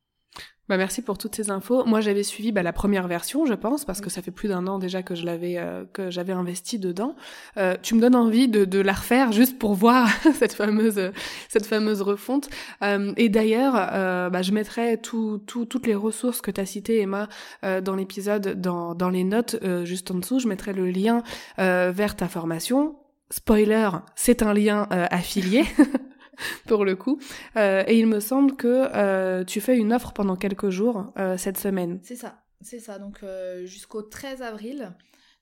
[0.67, 1.85] Bah merci pour toutes ces infos.
[1.85, 4.65] Moi j'avais suivi bah, la première version, je pense, parce que ça fait plus d'un
[4.65, 7.15] an déjà que je l'avais euh, que j'avais investi dedans.
[7.57, 11.11] Euh, tu me donnes envie de, de, la refaire juste pour voir cette fameuse
[11.49, 12.49] cette fameuse refonte.
[12.81, 16.65] Euh, et d'ailleurs, euh, bah, je mettrai tout, tout, toutes les ressources que tu as
[16.65, 17.29] citées, Emma,
[17.63, 20.39] euh, dans l'épisode, dans, dans les notes juste en dessous.
[20.39, 21.21] Je mettrai le lien
[21.57, 22.95] vers ta formation.
[23.29, 25.63] Spoiler, c'est un lien affilié.
[26.67, 27.19] pour le coup.
[27.55, 31.37] Euh, et il me semble que euh, tu fais une offre pendant quelques jours euh,
[31.37, 31.99] cette semaine.
[32.03, 32.99] C'est ça, c'est ça.
[32.99, 33.23] Donc
[33.65, 34.93] jusqu'au 13 avril,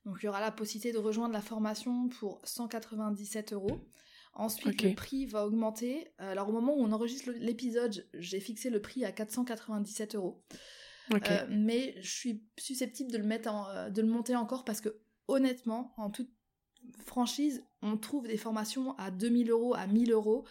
[0.05, 3.79] donc il y aura la possibilité de rejoindre la formation pour 197 euros.
[4.35, 6.07] Ensuite, le prix va augmenter.
[6.17, 10.43] Alors, au moment où on enregistre l'épisode, j'ai fixé le prix à 497 euros.
[11.49, 14.89] Mais je suis susceptible de le, mettre en, de le monter encore parce que,
[15.27, 16.31] honnêtement, en toute
[17.05, 20.45] franchise, on trouve des formations à 2000 euros, à 1000 euros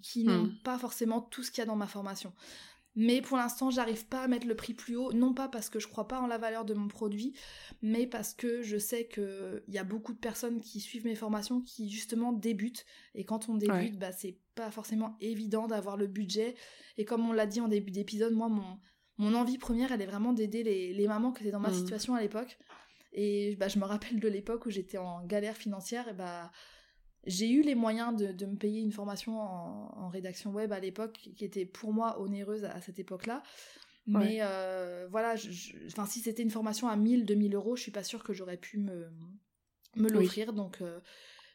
[0.00, 0.58] qui n'ont hmm.
[0.64, 2.32] pas forcément tout ce qu'il y a dans ma formation.
[2.94, 5.78] Mais pour l'instant, j'arrive pas à mettre le prix plus haut, non pas parce que
[5.78, 7.32] je crois pas en la valeur de mon produit,
[7.80, 11.62] mais parce que je sais qu'il y a beaucoup de personnes qui suivent mes formations
[11.62, 12.84] qui justement débutent.
[13.14, 16.54] Et quand on débute, bah, c'est pas forcément évident d'avoir le budget.
[16.98, 18.78] Et comme on l'a dit en début d'épisode, moi, mon,
[19.16, 21.74] mon envie première, elle est vraiment d'aider les, les, mamans qui étaient dans ma mmh.
[21.74, 22.58] situation à l'époque.
[23.14, 26.50] Et bah, je me rappelle de l'époque où j'étais en galère financière, et bah
[27.24, 31.44] j'ai eu les moyens de, me payer une formation en, rédaction web à l'époque qui
[31.44, 33.42] était pour moi onéreuse à, cette époque-là.
[34.06, 35.34] Mais euh, voilà,
[35.86, 38.56] enfin, si c'était une formation à 1000, 2000 euros, je suis pas sûre que j'aurais
[38.56, 39.10] pu me,
[39.96, 40.52] me l'offrir.
[40.52, 40.98] Donc, euh,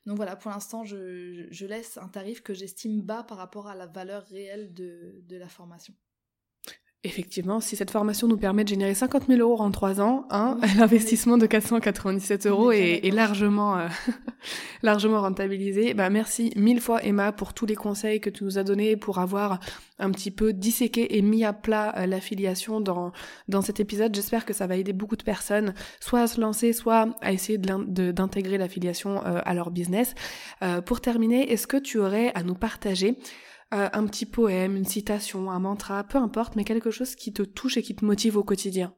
[0.05, 3.75] donc voilà, pour l'instant, je, je, laisse un tarif que j'estime bas par rapport à
[3.75, 5.93] la valeur réelle de, de la formation.
[7.07, 10.57] Effectivement, si cette formation nous permet de générer 50 000 euros en trois ans, hein,
[10.77, 13.87] l'investissement de 497 euros est, largement, euh,
[14.83, 15.93] largement rentabilisé.
[15.93, 19.19] Bah, merci mille fois Emma pour tous les conseils que tu nous as donnés pour
[19.19, 19.61] avoir
[19.99, 23.13] un petit peu disséqué et mis à plat euh, l'affiliation dans,
[23.47, 24.13] dans cet épisode.
[24.13, 27.57] J'espère que ça va aider beaucoup de personnes, soit à se lancer, soit à essayer
[27.57, 30.13] d'intégrer l'affiliation euh, à leur business.
[30.85, 33.17] pour terminer, est-ce que tu aurais à nous partager
[33.73, 37.43] euh, un petit poème, une citation, un mantra, peu importe, mais quelque chose qui te
[37.43, 38.95] touche et qui te motive au quotidien.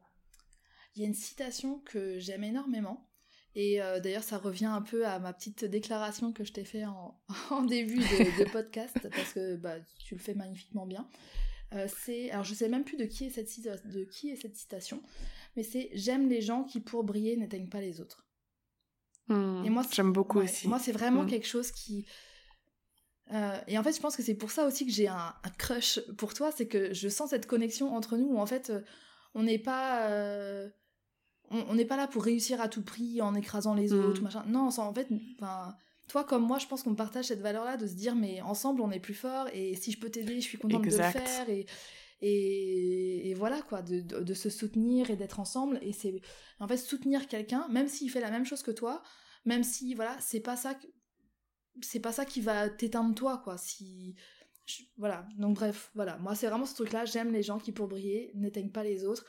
[0.95, 3.09] Il y a une citation que j'aime énormément.
[3.55, 6.85] Et euh, d'ailleurs, ça revient un peu à ma petite déclaration que je t'ai fait
[6.85, 7.19] en,
[7.67, 11.07] début de, podcast, parce que bah, tu le fais magnifiquement bien.
[11.73, 13.49] Euh, c'est, alors je sais même plus de qui est cette,
[13.87, 15.03] de qui est cette citation,
[15.55, 18.25] mais c'est j'aime les gens qui pour briller n'éteignent pas les autres.
[19.27, 20.67] Hmm, et moi, j'aime beaucoup aussi.
[20.67, 21.29] Moi, c'est vraiment hmm.
[21.29, 22.07] quelque chose qui,
[23.31, 25.99] euh, et en fait, je pense que c'est pour ça aussi que j'ai un, crush
[26.17, 28.81] pour toi, c'est que je sens cette connexion entre nous où en fait, euh,
[29.35, 30.69] on n'est pas, euh,
[31.51, 34.05] on n'est pas là pour réussir à tout prix en écrasant les mm.
[34.05, 34.43] autres, machin.
[34.47, 35.07] Non, en fait,
[35.39, 35.75] enfin,
[36.07, 38.91] toi comme moi, je pense qu'on partage cette valeur-là de se dire mais ensemble on
[38.91, 41.65] est plus fort et si je peux t'aider, je suis contente de le faire et
[42.21, 45.79] et, et voilà quoi, de, de, de, se soutenir et d'être ensemble.
[45.81, 46.19] Et c'est
[46.59, 49.01] en fait soutenir quelqu'un, même s'il fait la même chose que toi,
[49.45, 50.85] même si voilà, c'est pas ça que
[51.81, 53.57] c'est pas ça qui va t'éteindre toi, quoi.
[53.57, 54.15] Si.
[54.97, 55.25] Voilà.
[55.37, 56.17] Donc, bref, voilà.
[56.17, 57.05] Moi, c'est vraiment ce truc-là.
[57.05, 59.25] J'aime les gens qui, pour briller, n'éteignent pas les autres.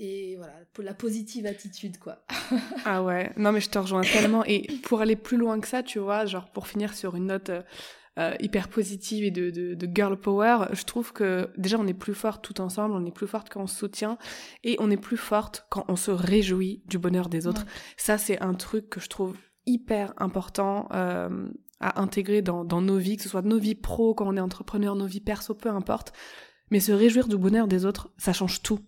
[0.00, 2.24] Et voilà, pour la positive attitude, quoi.
[2.84, 3.32] ah ouais.
[3.36, 4.44] Non, mais je te rejoins tellement.
[4.44, 7.50] Et pour aller plus loin que ça, tu vois, genre, pour finir sur une note.
[8.18, 11.94] Euh, hyper positive et de, de, de, girl power, je trouve que déjà on est
[11.94, 14.18] plus forte tout ensemble, on est plus forte quand on se soutient
[14.64, 17.64] et on est plus forte quand on se réjouit du bonheur des autres.
[17.96, 19.36] Ça c'est un truc que je trouve
[19.68, 21.48] hyper important euh,
[21.80, 24.40] à intégrer dans, dans nos vies, que ce soit nos vies pro, quand on est
[24.40, 26.12] entrepreneur, nos vies perso, peu importe.
[26.70, 28.80] Mais se réjouir du bonheur des autres, ça change tout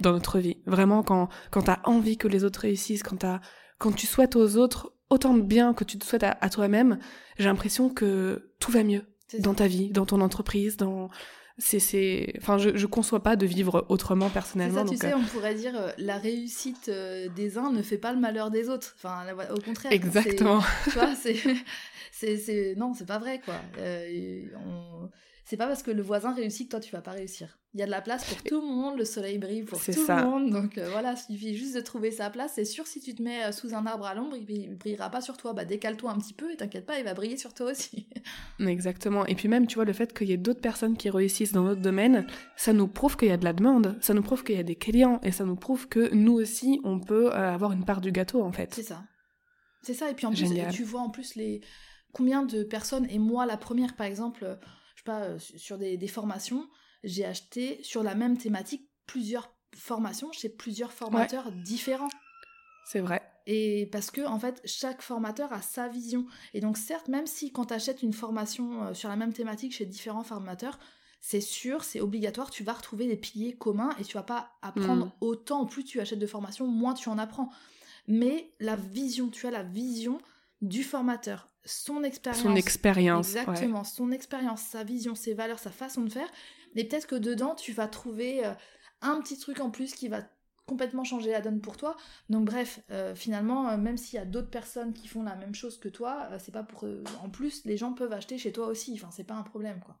[0.00, 0.58] dans notre vie.
[0.66, 3.40] Vraiment, quand, quand t'as envie que les autres réussissent, quand t'as,
[3.78, 6.98] quand tu souhaites aux autres autant de bien que tu te souhaites à, à toi-même,
[7.38, 9.04] j'ai l'impression que tout va mieux
[9.40, 11.10] dans ta vie, dans ton entreprise, dans,
[11.58, 15.16] c'est c'est enfin je je conçois pas de vivre autrement personnellement ça, tu sais euh,
[15.16, 18.68] on pourrait dire euh, la réussite euh, des uns ne fait pas le malheur des
[18.68, 18.94] autres.
[18.96, 19.92] Enfin au contraire.
[19.92, 20.60] Exactement.
[20.84, 21.36] tu vois c'est
[22.36, 23.56] c'est non c'est pas vrai quoi.
[23.76, 25.08] On
[25.48, 27.58] c'est pas parce que le voisin réussit que toi tu vas pas réussir.
[27.72, 29.92] Il y a de la place pour tout le monde, le soleil brille pour tout
[29.92, 32.52] le monde, donc euh, voilà, il suffit juste de trouver sa place.
[32.54, 35.22] C'est sûr, si tu te mets euh, sous un arbre à l'ombre, il, brillera pas
[35.22, 35.54] sur toi.
[35.54, 38.08] Bah décale-toi un petit peu et t'inquiète pas, il va briller sur toi aussi.
[38.60, 39.24] Exactement.
[39.24, 41.64] Et puis même, tu vois, le fait qu'il y ait d'autres personnes qui réussissent dans
[41.64, 42.26] notre domaine,
[42.56, 44.64] ça nous prouve qu'il y a de la demande, ça nous prouve qu'il y a
[44.64, 48.02] des clients et ça nous prouve que nous aussi, on peut euh, avoir une part
[48.02, 48.74] du gâteau en fait.
[48.74, 49.02] C'est ça.
[49.80, 50.10] C'est ça.
[50.10, 51.62] Et puis en plus, tu vois en plus les
[52.12, 54.58] combien de personnes et moi la première par exemple
[55.16, 56.68] euh, sur des, formations,
[57.04, 62.08] j'ai acheté sur la même thématique plusieurs formations chez plusieurs formateurs différents.
[62.84, 63.22] C'est vrai.
[63.46, 66.26] Et parce que, en fait, chaque formateur a sa vision.
[66.52, 69.74] Et donc, certes, même si quand tu achètes une formation euh, sur la même thématique
[69.74, 70.78] chez différents formateurs,
[71.20, 75.06] c'est sûr, c'est obligatoire, tu vas retrouver des piliers communs et tu vas pas apprendre
[75.06, 75.12] mm.
[75.20, 75.66] autant.
[75.66, 77.50] Plus tu achètes de formations, moins tu en apprends.
[78.06, 80.18] Mais la vision, tu as la vision
[80.62, 82.42] du formateur, son expérience.
[82.42, 83.28] Son expérience.
[83.34, 86.28] Exactement, son expérience, sa vision, ses valeurs, sa façon de faire.
[86.74, 88.52] Et peut-être que dedans, tu vas trouver euh,
[89.02, 90.22] un petit truc en plus qui va
[90.66, 91.96] complètement changer la donne pour toi.
[92.28, 95.54] Donc bref, euh, finalement, euh, même s'il y a d'autres personnes qui font la même
[95.54, 96.84] chose que toi, c'est pas pour...
[97.22, 98.92] en plus, les gens peuvent acheter chez toi aussi.
[98.94, 99.98] Enfin, c'est pas un problème, quoi.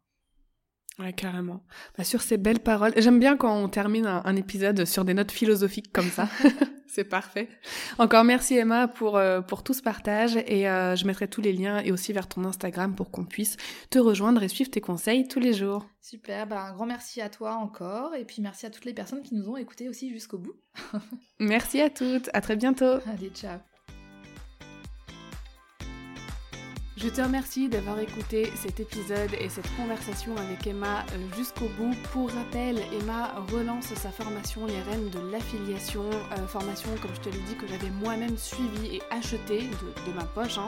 [0.98, 1.62] Ouais, carrément.
[1.96, 5.30] Bah, sur ces belles paroles, j'aime bien quand on termine un, épisode sur des notes
[5.30, 6.28] philosophiques comme ça.
[6.88, 7.48] C'est parfait.
[7.98, 11.52] Encore merci Emma pour, euh, pour tout ce partage et euh, je mettrai tous les
[11.52, 13.56] liens et aussi vers ton Instagram pour qu'on puisse
[13.90, 15.86] te rejoindre et suivre tes conseils tous les jours.
[16.00, 19.22] Super, bah, un grand merci à toi encore et puis merci à toutes les personnes
[19.22, 20.54] qui nous ont écoutés aussi jusqu'au bout.
[21.38, 22.98] merci à toutes, à très bientôt.
[23.06, 23.58] Allez, ciao.
[27.00, 31.94] Je te remercie d'avoir écouté cet épisode et cette conversation avec Emma euh, jusqu'au bout.
[32.12, 37.28] Pour rappel, Emma relance sa formation Les Reines de l'affiliation, euh, formation comme je te
[37.28, 40.58] l'ai dit que j'avais moi-même suivi et acheté de, ma poche.
[40.58, 40.66] Hein.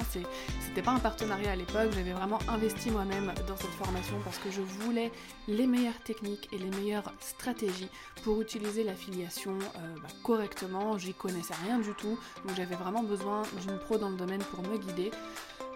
[0.60, 4.52] C'était pas un partenariat à l'époque, j'avais vraiment investi moi-même dans cette formation parce que
[4.52, 5.10] je voulais
[5.48, 7.88] les meilleures techniques et les meilleures stratégies
[8.22, 10.96] pour utiliser l'affiliation euh, bah, correctement.
[10.96, 12.16] J'y connaissais rien du tout,
[12.46, 15.10] donc j'avais vraiment besoin d'une pro dans le domaine pour me guider.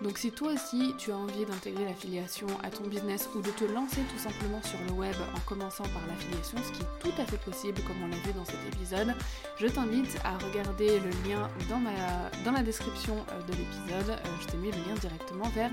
[0.03, 3.64] Donc si toi aussi tu as envie d'intégrer l'affiliation à ton business ou de te
[3.64, 7.24] lancer tout simplement sur le web en commençant par l'affiliation, ce qui est tout à
[7.24, 9.14] fait possible comme on l'a vu dans cet épisode,
[9.59, 14.11] je t'invite à regarder le lien dans, la description euh, de l'épisode.
[14.11, 15.70] Euh, je t'ai mis le lien directement vers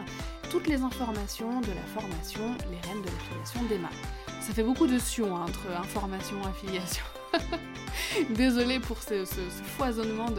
[0.52, 3.90] toutes les informations de la formation Les Reines de l'affiliation d'Emma.
[4.42, 7.06] Ça fait beaucoup de sion hein, entre information et affiliation.
[8.32, 9.26] Désolée pour ce
[9.78, 10.30] foisonnement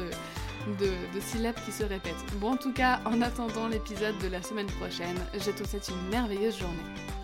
[0.79, 2.15] de, de, syllabes qui se répètent.
[2.41, 6.11] Bon, en tout cas, en attendant l'épisode de la semaine prochaine, je te souhaite une
[6.11, 7.22] merveilleuse journée.